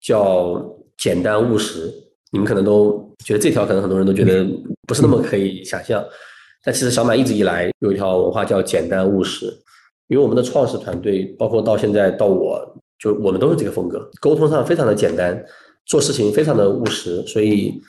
[0.01, 0.63] 叫
[0.99, 1.93] 简单务实。
[2.33, 4.47] 你们可能都觉得这条可能很多人都觉得
[4.87, 6.05] 不是那么可以想象，
[6.65, 9.47] 但其实小满一直以来有一条文化叫简单务实。
[10.09, 12.61] 因为我们的创始团队，包括到现在到我
[12.99, 15.45] 就我们都是这个风格，沟通上非常的简单，
[15.87, 17.81] 做事情非常的务实，所以。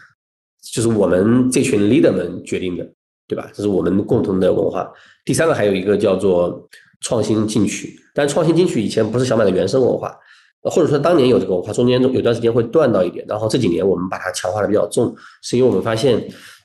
[0.64, 2.88] 就是我们这群 leader 们决定的，
[3.28, 3.50] 对吧？
[3.52, 4.88] 这是我们共同的文化。
[5.26, 6.70] 第三个还有一个叫做
[7.02, 10.16] 创新进取，但创新进取以前不是小满的原生文化，
[10.62, 16.18] 或者说当年有这个文化，中间有段时间会断到一点，然后这几年我们把它强化的比较重，是因为我们发现，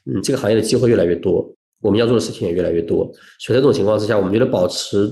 [0.05, 5.11] 嗯，这个行业的机会越来越多，我们要做的事情也越来越多，所以在这种情况之下，我们觉得保持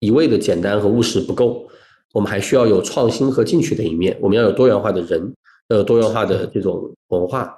[0.00, 1.64] 一味的简单和务实不够，
[2.12, 5.32] 我们还需要有创新和进取的一面，我们要有多元化的人，
[5.68, 7.56] 要有多元化的这种文化。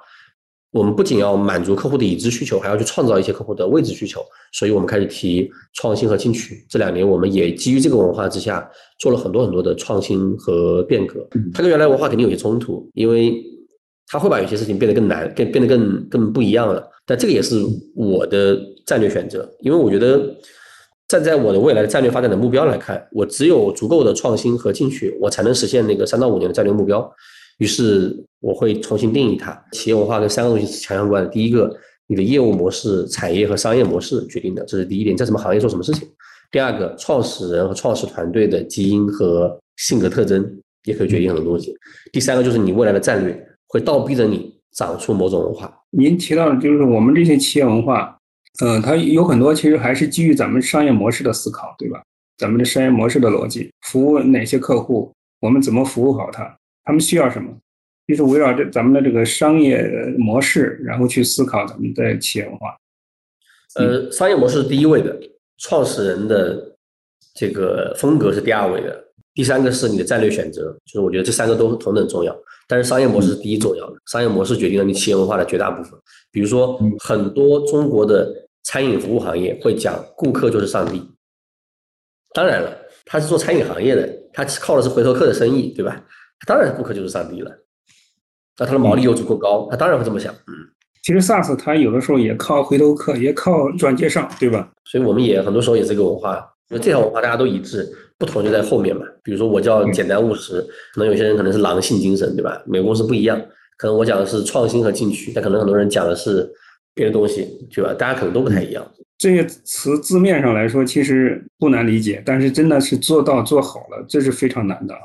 [0.75, 4.19] 我们不仅要满足客户的已知需求，还要去创造一些客户的未知需求，
[4.51, 6.65] 所以我们开始提创新和进取。
[6.69, 8.69] 这两年，我们也基于这个文化之下，
[8.99, 11.25] 做了很多很多的创新和变革。
[11.53, 13.41] 它跟原来文化肯定有些冲突，因为
[14.05, 16.85] 它会把有些事情变得更难，更变得更更不一样了。
[17.05, 17.55] 但这个也是
[17.95, 20.29] 我的战略选择，因为我觉得
[21.07, 27.09] 站在我的未来的战略发展的目标来看，我只有足够的创新和进取，我才能实现那个三到五年的战略目标。
[27.57, 29.51] 于是我会重新定义它。
[29.71, 31.29] 企业文化跟三个东西是强相关的。
[31.29, 31.73] 第一个，
[32.07, 36.07] 你的业务模式、产业和商业模式决定的，这是第一点，在什么行业做什么事情。
[36.51, 40.45] 第二个，创始人和创始团队的基因和性格特征
[40.83, 41.75] 也可以决定很多东西。
[42.11, 45.73] 第三个就是你未来的战略会倒逼着你长出某种文化。
[45.89, 48.17] 您提到的就是我们这些企业文化，
[48.63, 52.01] 嗯，它有很多其实还是基于咱们商业模式的思考，对吧？
[52.37, 56.57] 咱们的商业模式的逻辑，服务哪些客户，我们怎么服务好他。
[56.85, 57.51] 他们需要什么？
[58.07, 59.83] 就是围绕着咱们的这个商业
[60.17, 62.77] 模式，然后去思考咱们的企业文化。
[63.77, 65.19] 呃，商业模式是第一位的，
[65.57, 66.77] 创始人的
[67.33, 70.71] 这个风格是第二位的，第三个是你的战略选择。
[70.85, 72.33] 就是我觉得这三个都同等重要，
[72.67, 73.97] 但是商业模式是第一重要的。
[74.05, 75.99] 商业模式决定了你企业文化的绝大部分。
[76.31, 78.31] 比如说，很多中国的
[78.63, 81.01] 餐饮服务行业会讲顾客就是上帝。
[82.33, 86.05] 当然了，他是做餐饮行业的，他靠的是回头客的生意，对吧？
[86.47, 87.51] 当然，顾客就是上帝了。
[88.57, 90.33] 那他的毛利又足够高，他当然会这么想。
[90.33, 90.53] 嗯，
[91.03, 94.71] 其实 SaaS 它有的时候也靠回头客，也靠转介绍，对吧？
[94.85, 96.45] 所以我们也很多时候也是个文化。
[96.69, 99.05] 那这条文化大家都一致，不同就在后面嘛。
[99.23, 100.61] 比如说我叫简单务实，
[100.93, 102.61] 可能有些人可能是狼性精神，对吧？
[102.65, 103.39] 每个公司不一样，
[103.77, 106.49] 可能我讲的是创新和进取，但可能很多人讲的是
[106.93, 107.93] 别的东西，对吧？
[107.93, 108.85] 大家可能都不太一样。
[109.17, 115.01] 这些词字面上来说其实不难理解，但是真的是做到做好了，这是非常难的啊。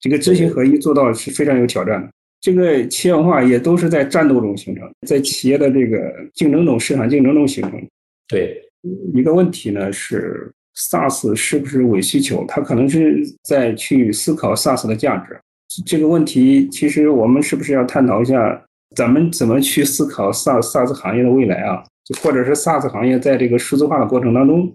[0.00, 2.08] 这个知行合一做到是非常有挑战的。
[2.40, 7.72] 这个企业文化也都是在战斗中形成，在企业的这个竞争中、市场竞争中形成。
[8.28, 8.60] 对，
[9.14, 12.44] 一个问题呢是 SaaS 是不是伪需求？
[12.46, 15.36] 它可能是在去思考 SaaS 的价值。
[15.84, 18.62] 这个问题其实我们是不是要探讨一下，
[18.94, 21.82] 咱们怎么去思考 SaaS SaaS 行业的未来啊？
[22.22, 24.72] 或者是 SaaS 行业在这个数字化的过程当中，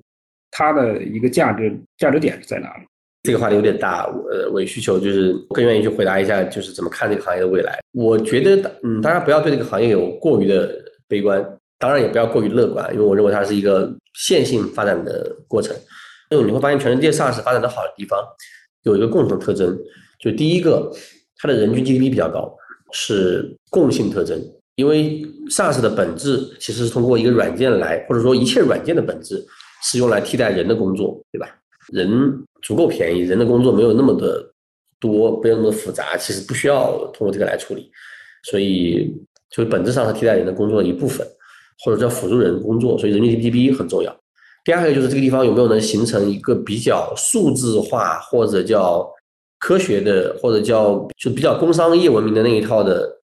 [0.50, 2.84] 它的一个价值价值点是在哪里？
[3.24, 7.80] 这个话题有点大，呃，伪需求就是更愿意去回答一下，就是怎么看这个行业的未来。
[7.94, 10.74] 我觉得，嗯，大家不要对这个行业有过于的
[11.08, 11.46] 悲观，
[11.78, 15.76] 当然也不要过于乐观，因为我认为它是一个线性发展的过程。
[16.32, 18.20] 因为你会发现，全世界 SaaS 发展的好的地方
[18.84, 19.78] 有一个共同特征，
[20.20, 20.90] 就第一个，
[21.38, 22.56] 它的人均 GDP 比较高，
[22.92, 24.42] 是共性特征。
[24.76, 29.46] 因为 SaaS 的本质其实是通过一个软件来，或者说一切软件的本质
[29.84, 31.48] 是用来替代人的工作，对吧？
[31.92, 34.44] 人足够便宜，人的工作没有那么的
[35.00, 37.92] 多，没有那么复杂，其实不需要通过这个来处理，
[38.44, 39.14] 所以
[39.50, 41.28] 就本质上是替代人的工作的一部分，
[41.84, 44.16] 或者叫辅助人工作，所以人均 GDP 很重要。
[44.64, 49.10] 第二个就是这个地方有没有能形成一个比较数字化或者叫
[49.60, 53.20] 科学的，或者叫就比较工商业文明的那一套的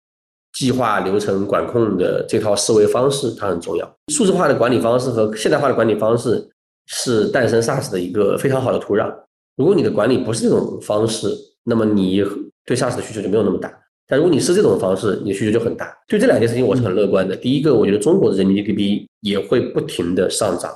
[0.53, 3.97] 计划流程管控的这套思维方式，它很重要。
[4.09, 6.49] 数字化的管理方式和现代化的管理方式。
[6.85, 9.13] 是诞生 SaaS 的一个非常好的土壤。
[9.55, 11.27] 如果你的管理不是这种方式，
[11.63, 12.23] 那么你
[12.65, 13.71] 对 SaaS 的需求就没有那么大。
[14.05, 15.95] 但如果你是这种方式，你的需求就很大。
[16.07, 17.35] 对这两件事情我是很乐观的。
[17.35, 20.71] 第一个，我觉得中国的人民 GDP 也会不停的上涨，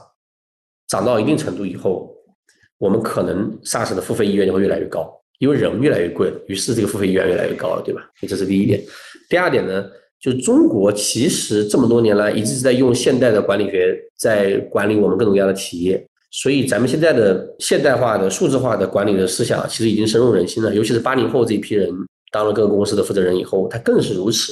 [0.88, 2.16] 涨到一定程度以后，
[2.78, 8.02] 我们可能 SaaS 的付费意愿就会越来越高，因为人越来越贵了，于是这个付费意愿越来越高了，对吧？
[8.22, 8.82] 这是第一点。
[9.30, 9.86] 第二点呢，
[10.22, 21.90] 就中国其实这么多年来一直是在用现代的管理学在管理我们各种各样的企业，所以咱们现在的现代化的数字化的管理的思想其实已经深入人心了，尤其是八零后这一批人。
[22.30, 24.52] 当了各个公司的负责人以后，他更是如此。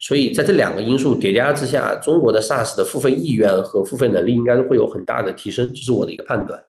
[0.00, 6.60] 所以在这两个因素叠加之下，中国的 SaaS 的付费意愿和付费能力应该会有很大的提升，这是我的一个判断。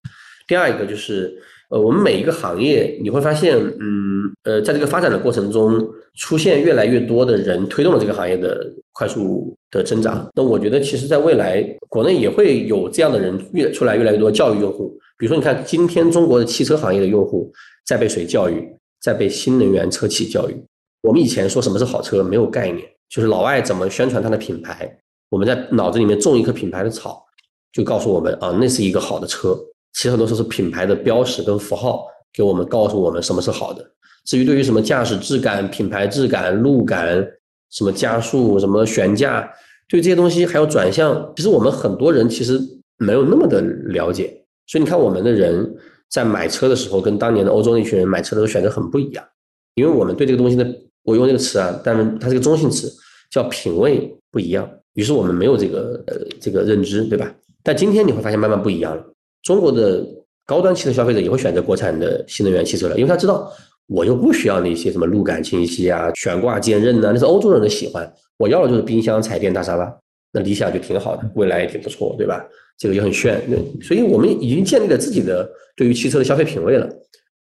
[0.48, 1.36] 第二一个就是，
[1.70, 5.86] 呃，我们每一个行业你会发现，嗯，呃，在这个发展的过程中，
[6.16, 10.28] 出现越来越多的人推动了这个行业的快速的增长。
[10.36, 14.98] 那我觉得，其实在未来，国内也会有这样的人越出来越来越多教育用户。
[15.18, 17.52] 比如说，你看今天中国的汽车行业的用户
[17.86, 18.68] 在被谁教育？
[19.02, 20.56] 在被新能源车企教育。
[21.04, 24.98] 我们以前说什么是好车没有概念，就是老外怎么宣传它的品牌，
[25.30, 27.24] 我们在脑子里面种一棵品牌的草，
[27.72, 29.56] 就告诉我们啊，那是一个好的车。
[29.96, 33.84] 其实很多时候是品牌的标识跟符号给我们告诉我们什么是好的。
[34.26, 37.26] 至于对于什么驾驶质感、品牌质感、路感、
[37.72, 39.50] 什么加速、什么悬架，
[39.90, 42.60] 对这些东西还有转向，其实我们很多人其实
[42.98, 44.42] 没有那么的了解。
[44.68, 45.76] 所以你看我们的人。
[46.08, 49.26] 在买车的时候，跟当年的欧洲那群人买车的时候选择很不一样，
[49.74, 50.66] 因为我们对这个东西的，
[51.04, 52.90] 我用这个词啊，但是它是个中性词，
[53.32, 54.70] 叫品味不一样。
[54.94, 57.30] 于是我们没有这个呃这个认知，对吧？
[57.64, 59.04] 但今天你会发现慢慢不一样了。
[59.46, 60.06] 中国的
[60.46, 63.50] 高端汽车消费者也会选择国产的新能源汽车了，因为他知道
[63.88, 68.12] 我又不需要那些什么路感清晰啊、悬挂坚韧呐，那是欧洲人的喜欢。
[68.38, 69.98] 我要的就是冰箱、彩电、大沙发。
[70.34, 72.46] 那理想就挺好的，未来也挺不错，对吧？
[72.78, 73.42] 这个也很炫，
[73.82, 76.90] 所以我们已经建立了自己的对于汽车的消费品味了。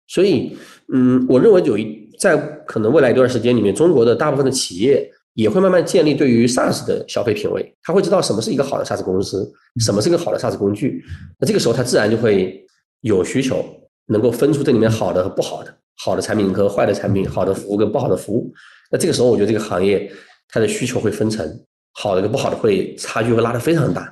[0.07, 0.55] 所以，
[0.93, 2.37] 嗯，我认为有一在
[2.67, 11.03] 可能未来一段时间里面，中国的大部分的企业也会慢慢建立对于 SaaS 的消费品味，他会知道什么是一个好的 SaaS 公司，什么是一个好的 SaaS 工具。
[11.39, 12.65] 那这个时候，他自然就会
[13.01, 13.63] 有需求，
[14.07, 18.53] 能够分出这里面好的和不好的，好的产品和坏的产品，好的服务跟不好的服务。
[18.91, 20.11] 那这个时候，我觉得这个行业
[20.49, 21.47] 它的需求会分层。
[21.95, 24.11] 好的跟不好的会差距会拉得非常大，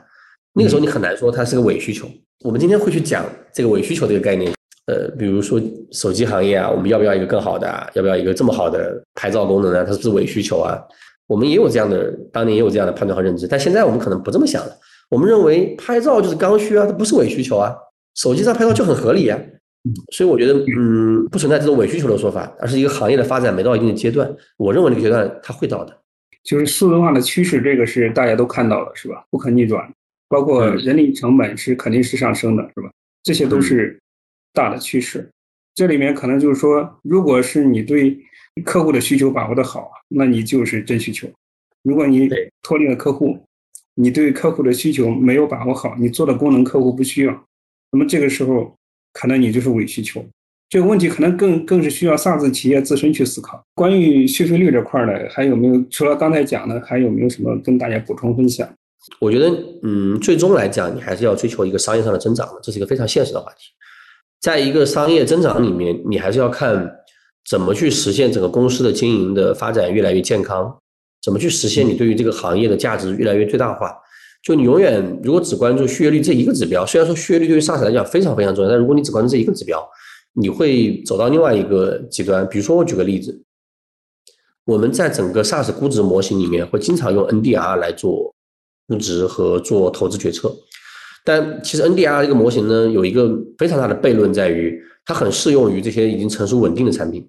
[0.53, 2.07] 那个时候你很难说它是个伪需求。
[2.43, 4.53] 我们今天会去讲这个伪需求这个概念，
[4.85, 5.59] 呃，比如说
[5.91, 7.67] 手机行业啊，我们要不要一个更好的？
[7.95, 9.83] 要不要一个这么好的拍照功能啊？
[9.83, 10.79] 它是不是伪需求啊？
[11.31, 14.77] 我们也有这样的，当年也有这样的判断和认知，但现在我们可能不这么想了。
[15.09, 17.73] 我们认为拍照就是刚需啊，它不是伪需求啊，
[18.15, 19.39] 手机上拍照就很合理啊。
[20.11, 25.97] 所以我觉得，嗯，不存在这种伪需求的说法，而是一个行业的发展没到一定的阶段，我认为那个阶段它会到的。
[26.43, 29.23] 就是数字化的趋势，这个是大家都看到了，是吧？
[29.29, 29.89] 不可逆转，
[30.27, 32.91] 包括人力成本是肯定是上升的，是吧？
[33.23, 33.97] 这些都是
[34.53, 35.29] 大的趋势。
[35.73, 38.19] 这里面可能就是说，如果是你对
[38.65, 41.27] 客户的需求把握的好，那你就是真需求；
[41.83, 42.29] 如果你
[42.61, 43.39] 脱离了客户，
[43.95, 47.45] 你对客户的需求没有把握好，你做的功能客户不需要，
[47.91, 48.75] 那么这个时候
[49.13, 50.23] 可能你就是伪需求。
[50.69, 53.61] 这个问题可能更更是需要 SaaS 企业自身去思考。
[53.75, 58.67] 关于续费率这块呢，还有没有除了刚才讲的，还有没有什么跟大家补充分享？
[59.19, 59.49] 我觉得，
[59.83, 63.65] 嗯，最终来讲，你还是要追求一个商业上的增长的，这是一个非常现实的话题。
[64.39, 67.00] 在一个商业增长里面，你还是要看
[67.49, 70.73] 怎么去实现整个公司的经营的发展越来越健康，
[71.23, 73.93] 怎么去实现你对于这个行业的价值越来越最大化。
[74.43, 79.87] 就你永远如果只关注续约率这一个指标，虽然说续约率对于 SaaS 来讲非常非常重要，但如果你只关注这一个指标，
[80.33, 83.43] 你会走到另外一个极端，比如说我举个例子，
[84.65, 88.33] 我们在整个 SaaS 估值模型里面会经常用 NDR 来做
[88.87, 90.51] 估值和做投资决策，
[91.23, 93.29] 但其实 NDR 这个模型呢，有一个
[93.59, 97.27] 非常大的悖论在于，它很适用于这些已经成熟稳定的产品，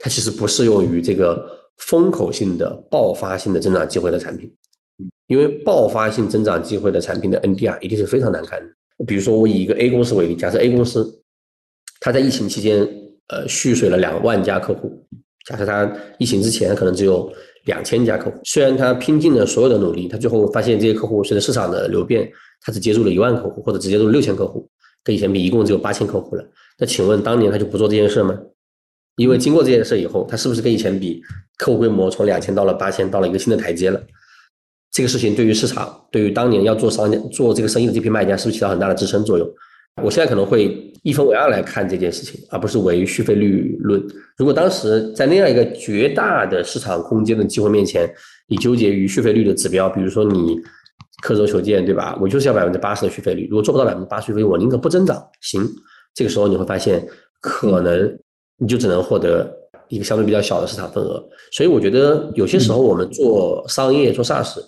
[0.00, 1.48] 它其实不适用于这个
[1.78, 4.52] 风口性的爆发性的增长机会的产品，
[5.28, 8.66] 因为爆发性增长机会的产品的 NDR 一定是非常难看的。
[9.06, 11.16] 比如说我以一个 A 公司为例，假设 A 公司。
[12.02, 12.88] 它在疫情期间，
[13.28, 15.06] 呃，蓄水了两万家客户。
[15.44, 17.30] 假设它疫情之前可能只有
[17.66, 22.26] 两千家客户，虽然它拼尽了所有的努力，它最后发现这些客户随着市场的流变，
[22.62, 24.66] 它只接触了一万客户，或者只接入了六千客户，
[25.04, 26.44] 跟以前比一共只有八千客户了。
[26.78, 28.34] 那请问当年他就不做这件事吗？
[29.20, 31.22] 因为经过这件事以后，他是不是跟以前比，
[31.58, 34.00] 客户规模从两千到了八千，到了一个新的台阶了？
[34.90, 39.46] 这个事情对于市场，对于当年要做商家做这个生意的这批卖家，是不是起到很大的支撑作用？
[40.02, 44.02] 我现在可能会一分为二来看这件事情，而不是为续费率论。
[44.38, 48.10] 如果当时在那样一个绝大的市场空间的机会面前，
[48.48, 50.58] 你纠结于续费率的指标，比如说你
[51.22, 52.16] 刻舟求剑，对吧？
[52.22, 55.22] 我就是要百分之八十的续费率，如果做不到百分之八十续费率，我宁可不增长。
[55.42, 55.62] 行，
[56.14, 57.06] 这个时候你会发现，
[57.42, 58.18] 可能
[58.60, 59.50] 你就只能获得
[59.88, 61.20] 一个相对比较小的市场份额。
[61.50, 64.58] 所以我觉得有些时候我们做商业做 SaaS，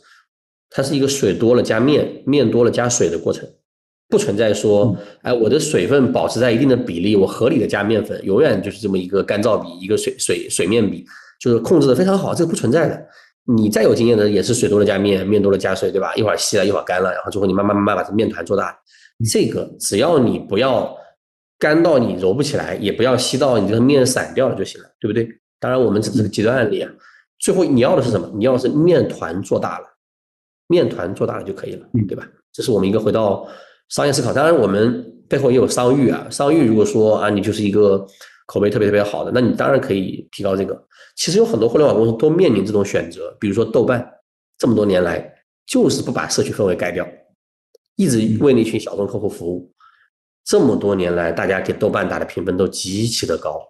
[0.71, 3.49] 它是一个水多了加面，面多了加水的过程，
[4.09, 11.05] 不存在说，哎，我的水分保持在一定的比例，我合理的加面粉，永远就是这么一个干燥比，一个水水水面比，
[11.41, 13.07] 就是控制的非常好，这个不存在的。
[13.45, 16.15] 你再有经验的也是水多了加面，面多了加水，对吧？
[16.15, 18.73] 一会儿稀了，一会儿干了，然后最后你慢慢慢慢把这面团做大。
[19.31, 20.97] 这个只要你不要
[21.63, 25.29] 干到你揉不起来，也不要稀到你这个面散掉了就行了，对不对？
[25.61, 26.91] 当然我们只是个极端案例啊。
[27.39, 28.29] 最后你要的是什么？
[28.35, 29.87] 你要的是面团做大了，
[30.67, 32.27] 面团做大了就可以了，对吧？
[32.53, 33.49] 这是我们一个回到
[33.91, 34.33] 商业思考。
[34.33, 36.27] 当然我们背后也有商誉啊。
[36.29, 38.05] 商誉如果说啊，你就是一个
[38.47, 40.85] 口碑特别特别好的，那你当然可以提高这个。
[41.15, 44.05] 其实有很多互联网公司都面临这种选择，比如说豆瓣，
[44.59, 45.33] 这么多年来
[45.65, 47.07] 就是不把社区氛围改掉，
[47.95, 49.73] 一直为那群小众客户服务。
[50.45, 53.61] 这么多年来，大家给豆瓣打的评分都极其的高，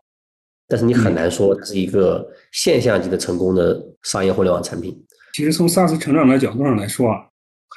[0.69, 4.97] 但是你很难说它是一个现象级的成功的商业互联网产品。
[5.35, 7.27] 其实从 SaaS 成长的角度上来说啊，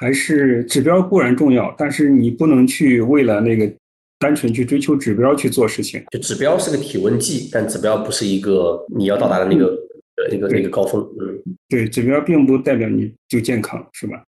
[0.00, 3.70] 还是指标固然重要，但是你不能去为了那个。
[4.18, 11.06] 单纯去追求指标去做事情，就指标是个体温计，但指标不是一个你要到达的那个呃那个那个高峰。
[11.20, 11.38] 嗯，
[11.68, 14.24] 对，指标并不代表你就健康，是吧？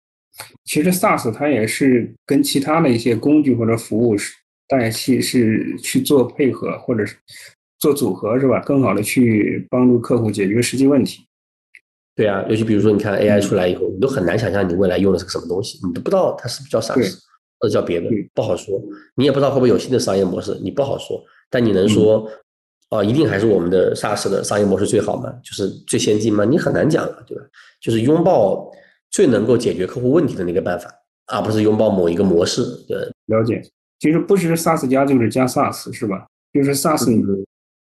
[0.65, 4.33] 其实 SaaS 它也是跟其他的一些工具或者服务是
[4.73, 7.15] 大家去是去做配合，或者是
[7.79, 8.59] 做组合，是吧？
[8.61, 11.27] 更好的去帮助客户解决实际问题。
[12.17, 17.19] 对啊，尤其比如说你看 AI 出来以后，你都很难想象你未来用的是个什么东西，你都不知道它是不是叫 SaaS。
[17.61, 18.83] 或者叫别的不好说，
[19.15, 21.23] 你也不知道会不会有新的商业模式，你不好说。
[21.49, 22.29] 但你能说，
[22.91, 25.33] 哦，一定还是我们的 SaaS 的商业模式最好吗？
[25.45, 26.45] 就是最先进吗？
[26.45, 27.45] 你很难讲了，对吧？
[27.81, 28.69] 就是拥抱
[29.11, 30.91] 最能够解决客户问题的那个办法，
[31.27, 32.65] 而不是拥抱某一个模式。
[32.89, 33.63] 对，了解。
[34.03, 36.27] 其实不是 SaaS 加就是加 SaaS 是吧？
[36.53, 37.09] 就是 SaaS，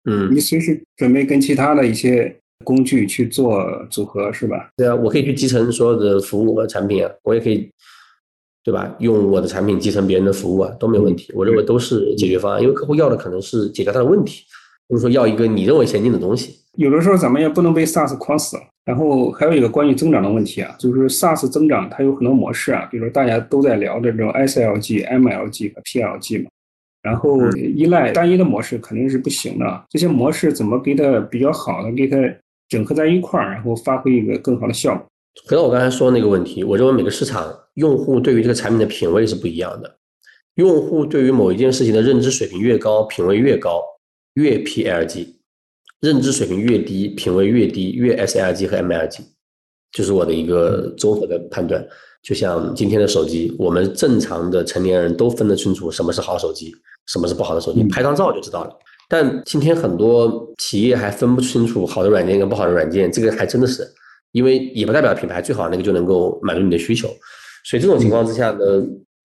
[0.10, 4.70] 嗯，你随时准备跟其他的一些工具去做组合是吧？
[4.78, 7.70] 对啊，我可以去集成所有的服务和产品啊，我也可以。
[8.64, 8.96] 对吧？
[8.98, 11.32] 用我的产品集成别人的服务啊，都没问题。
[11.36, 14.44] 我认为都是解决方案，因为客户要的可能是解决他的问题，
[14.88, 16.62] 不是说要一个你认为先进的东西。
[16.76, 18.64] 有的时候咱们也不能被 SaaS 框死了。
[18.86, 26.50] 然后还有一个关于增长的问题啊，就是 SaaS 增长它有很多模式啊，比如说大家都在聊的这种 SLG、MLG 和 PLG 嘛。
[27.02, 29.86] 然后依赖单一的模式肯定是不行的。
[29.90, 32.18] 这些模式怎么给它比较好的给它
[32.68, 35.06] 整合在一块儿，然后发挥一个更好的效果？
[35.48, 39.98] 回到我刚才说的那个问题，我认为每个市场用户对于这个产品的品味是不一样的。
[40.56, 43.84] 用户对于某一件事情的认知水平越高，品味越高，
[44.36, 45.28] 越 PLG；
[46.06, 49.22] 认知水平越低，品味越低，越 SLG 和 MLG。
[49.92, 51.84] 就是我的一个综合的判断。
[52.22, 56.72] 就像今天的手机，我们正常的成年人都分得清楚什么是好手机，
[57.08, 58.72] 什么是不好的手机，拍张照就知道了。
[59.10, 63.88] 但今天很多企业还分不清楚好的软件跟不好的软件，这个还真的是。
[64.32, 67.08] 因为也不代表品牌最好那个就能够满足你的需求，
[67.64, 68.60] 所以这种情况之下呢，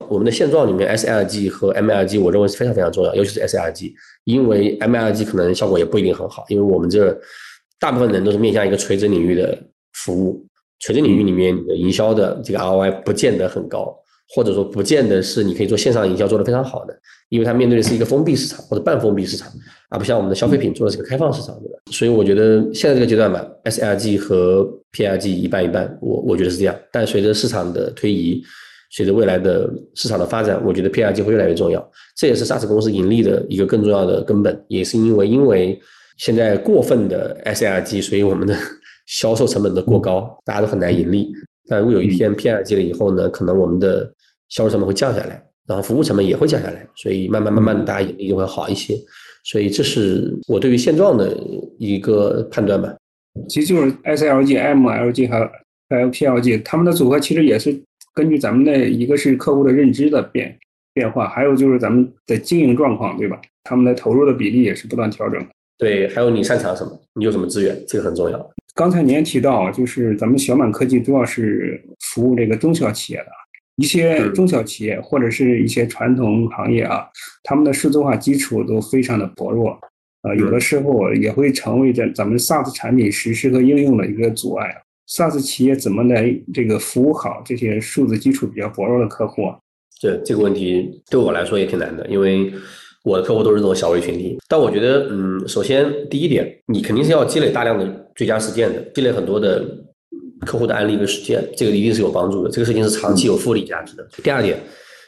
[0.09, 3.93] 我们的现状里面 SLG 和 MLG 我认为是非常非常重要，尤其是 SLG，
[4.25, 7.17] 因为 MLG 可能效果也不一定很好，因为我们这
[7.79, 9.57] 大部分人都是面向一个垂直领域的
[9.93, 10.45] 服务，
[10.81, 13.97] 垂直领域里面你的营销的这个 ROI 不见得很高。
[14.33, 16.97] 或者说，不见得是你可以做线上营销做得非常好的，
[17.31, 19.51] 因为它面对的是一个封闭市场或者半封闭市场，
[19.89, 21.81] 而不像我们的消费品做的是个开放市场，对吧？
[21.91, 26.77] 所以我觉得现在这个阶段吧，SLG 和 PLG 一半一半，我我觉得是这样。
[26.93, 28.41] 但随着市场的推移，
[28.91, 31.91] 随着未来的市场的发展，我觉得 PRG 会越来越重要。
[32.17, 35.81] 这也是 SaaS 公司盈利的一个更重要的根本，也是因为因为
[36.19, 38.55] 现在过分的 SLG，所以我们的
[39.07, 41.33] 销售成本的过高，大家都很难盈利。
[41.69, 44.13] 但如果有一天 PRG 了以后呢，可能我们的
[44.49, 48.97] 销售成本会降下来，然后服务成本也会降下来，所以慢慢慢慢的大家盈利就会好一些。
[49.45, 51.35] 所以这是我对于现状的
[51.79, 52.93] 一个判断吧。
[53.49, 55.49] 其实就是 SLG、MLG 和
[55.89, 57.73] LPLG，他们的组合其实也是
[58.15, 60.59] 根据咱们的一个是客户的认知的变
[60.93, 63.41] 变化，还有就是咱们的经营状况，对吧？
[63.65, 65.45] 他们的投入的比例也是不断调整。
[65.79, 68.51] 对，还有你擅长什么，你有什么资源，这个很重要。
[68.75, 73.27] 刚才您也提到，就是咱们小满科技主要是服务这个中小企业的。
[73.77, 77.09] 一些中小企业或者是一些传统行业啊，
[77.43, 79.79] 他们的数字化基础都非常的薄弱，
[80.23, 84.77] 呃，有的时候也会成为咱咱们 SaaS 产品实施和应用的一个阻碍。
[85.11, 89.57] SaaS 企业怎么来这个服务好这些数字基础比较薄弱的客户啊？
[90.01, 92.53] 这这个问题对我来说也挺难的，因为
[93.05, 94.39] 我的客户都是这种小微群体。
[94.49, 99.65] 但我觉得，嗯，首先第一点，你肯定是要积累大量的最佳实践的，积累很多的。
[100.47, 102.51] 客户的案例跟实践，这个一定是有帮助的。
[102.51, 104.09] 这个事情是长期有复利价值的。
[104.23, 104.59] 第二点，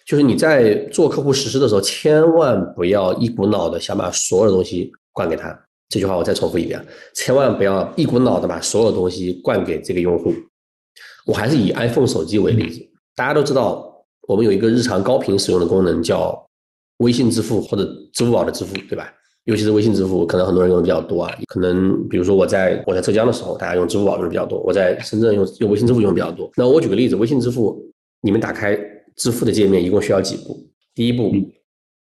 [0.07, 5.48] 就是你在做客户实施的时候，千万不要一股脑的想把所有的东西灌给他。
[5.93, 6.82] 这句话我再重复一遍，
[7.12, 10.32] 千万不要一股脑的把所有东西灌给这个用户。
[11.26, 12.80] 我还是以 iPhone 手机为例子，
[13.14, 16.49] 大家都知道，我们有一个日常高频使用的功能叫
[17.01, 17.84] 微信支付或者
[18.14, 19.12] 支付宝的支付，对吧？
[19.45, 21.36] 尤其是微信支付，可能很多人用的比较多啊。
[21.47, 26.51] 可能比如说我在我在浙江的时候，大家用支付宝用的比较多；我在深圳用用微信支付用的比较多。
[26.57, 27.78] 那我举个例子，微信支付，
[28.22, 28.78] 你们打开
[29.14, 30.59] 支付的界面一共需要几步？
[30.95, 31.30] 第一步，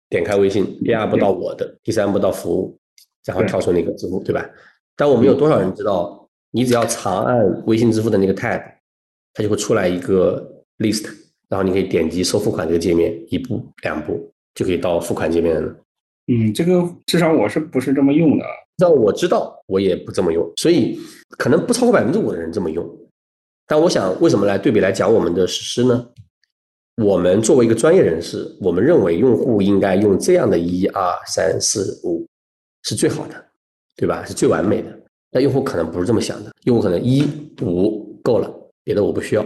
[0.09, 2.77] 点开微信；第二步到我的；第三步到服务。
[3.27, 4.49] 然后跳出那个支付，对吧？
[4.97, 8.63] 但我们有多少人知道，你只要长按微信支付的那个 tab，
[9.35, 11.05] 它就会出来一个 list，
[11.49, 15.77] 然后你可以点击收付款这个界面，一步两步就可以到付款界面了。
[16.29, 18.45] 嗯，这个至少我是不是这么用的？
[18.79, 20.99] 让我知道，我也不这么用，所以
[21.39, 22.89] 可能不超过百分之五的人这么用。
[23.67, 26.09] 但我想，为什么来对比来讲我们的实施呢？
[27.03, 32.27] 我们作为一个专业人士，我们认为用户应该用这样的一二三四五。
[32.87, 33.35] 是最好的，
[33.97, 34.25] 对吧？
[34.25, 34.89] 是最完美的。
[35.33, 37.27] 那用户可能不是这么想的，用户可能一
[37.61, 38.51] 五够了，
[38.85, 39.45] 别的我不需要。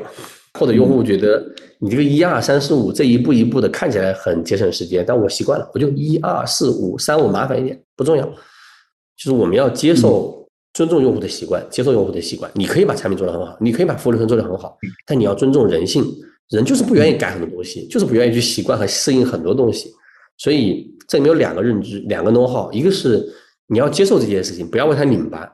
[0.58, 1.42] 或者用户觉得
[1.78, 8.24] 你这个一二三四五这一步一步的看起来很节省时间，但我习惯了，我就一二四五三五麻烦一点，不重要。
[8.26, 12.50] 就是我们要接受、尊重用户的习惯，接受用户的习惯。
[12.54, 14.76] 你可以把产品做得很好，你可以把服务流程做得很好，
[15.06, 16.04] 但你要尊重人性。
[16.50, 19.88] 人就是不愿意改很多东西，就是不愿意去习惯和适应很多东西。
[20.36, 23.20] 所以这里面有两个认知，两个 know how，一个是
[23.66, 25.44] 你要接受这件事情，不要为他拧巴，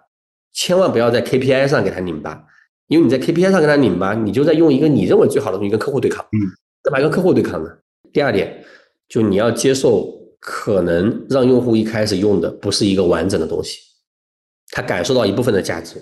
[0.52, 2.44] 千万不要在 KPI 上给他拧巴，
[2.88, 6.44] 因为你在 KPI 上跟他拧巴，你就在用一个你认为最好的东西跟客户对抗，嗯，
[6.82, 7.70] 干嘛跟客户对抗呢？
[8.12, 8.62] 第二点，
[9.09, 13.78] 就你要接受可能让用户一开始用的不是一个完整的东西，
[14.72, 15.96] 他感受到一部分的价值，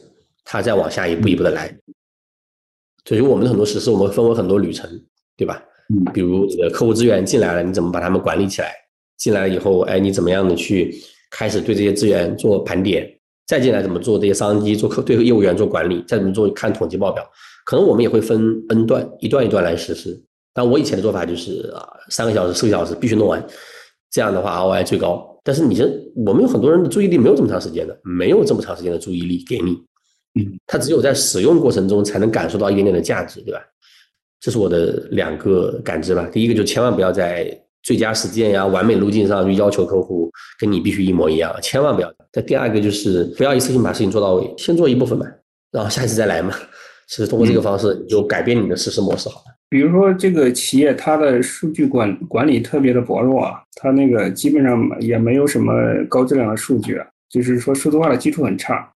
[0.45, 1.73] 他再往下一步一步的来。
[3.05, 4.91] 所以我们的很多实施，我们分为很多旅程，
[5.37, 5.63] 对吧？
[5.95, 8.75] 嗯，比如你的客户资源进来了，你怎么把他们管理起来？
[9.17, 10.95] 进来以后，哎，你怎么样的去
[11.31, 13.09] 开始对这些资源做盘点？
[13.47, 16.03] 再进来怎么做这些商机做客对业务员做管理？
[16.09, 17.23] 再怎么做看统计报表？
[17.67, 20.19] 可能我们也会分 N 段，一段一段来实施。
[20.53, 23.45] 但我以前的做法就是啊，三个小时、四个小时必须弄完，
[24.11, 25.39] 这样的话 ROI 最高。
[25.43, 29.73] 但是你这我们有很多人的注意力没有这么长时间的，没有这么长时间的注意力给你，
[30.41, 33.61] 嗯，他只有在使用过程中才能感受到一点点的价值，对吧？
[34.41, 36.27] 这是我的两个感知吧。
[36.33, 42.13] 第一个就千万不要在最佳实践呀、完美路径上去要求客户跟你必须一模一样，千万不要。
[42.33, 45.27] 再第二个就是不要一次性把事情做到位，先做一部分嘛，
[45.71, 46.55] 然后下一次再来嘛。
[47.07, 49.55] 其实通过这个方式，你就改变你的实施模式好了。
[49.69, 55.73] 比如说这个企业它的数据管管理特别的薄弱啊，它那个基本上也没有什么
[56.09, 58.91] 高质量的数据，啊就是说数字化的基础很差。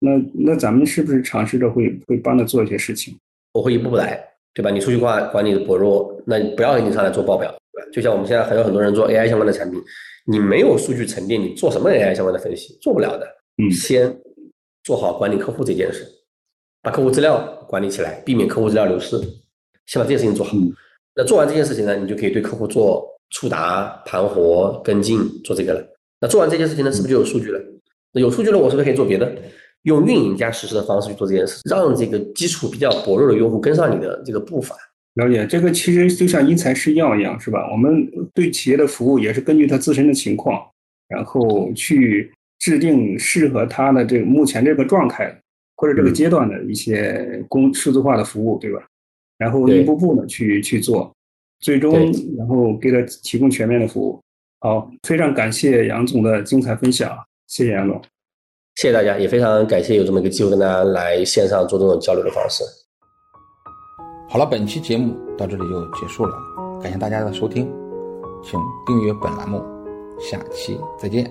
[0.00, 3.14] 那那咱们是不是尝试着会会帮他做一些事情？
[3.52, 4.18] 我会一步步来。
[4.54, 4.70] 对吧？
[4.70, 7.54] 你数据化管理的薄弱，那不要你上来做报表，
[7.92, 9.80] 就像我们现在还有很多人做 AI 相关的产品，
[10.26, 12.78] 你没有数据沉淀，你做什么 AI 相关的分析？
[12.80, 13.26] 做不了的。
[13.58, 14.14] 嗯，先
[14.84, 16.06] 做好管理客户这件事，
[16.82, 19.18] 把客户资料管理起来，避免客户资料流失，
[19.86, 20.56] 先把这件事情做好。
[21.14, 25.84] 那做完这件事情呢，你就可以对客户做触达、盘活、跟进，做这个了。
[26.20, 27.60] 那做完这件事情呢，是不是就有数据了？
[28.12, 29.30] 那有数据了，我是不是可以做别的？
[29.82, 34.76] 用运营加实施的方式去做这件事，让这个基础比较薄弱的用户跟上你的这个步伐。
[35.14, 37.68] 了解，这个其实就像因材施教一样，是吧？
[37.70, 40.58] 我们对企业的服务也是根据他自身的情况，
[41.08, 45.38] 然后去制定适合他的这个目前这个状态
[45.76, 48.82] 或者这个阶段的一些工数字化的服务，对吧？
[49.36, 51.14] 然后一步步的去去做，
[51.60, 51.92] 最终
[52.38, 54.18] 然后给他提供全面的服务。
[54.60, 57.14] 好，非常感谢杨总的精彩分享，
[57.48, 58.00] 谢谢杨总。
[58.76, 62.64] 谢谢大家，也非常感谢有这么一个机会跟大家来线上做这种交流的方式。
[64.32, 66.34] 好了，本期节目到这里就结束了，
[66.80, 67.70] 感谢大家的收听，
[68.42, 69.62] 请订阅本栏目，
[70.18, 71.30] 下期再见。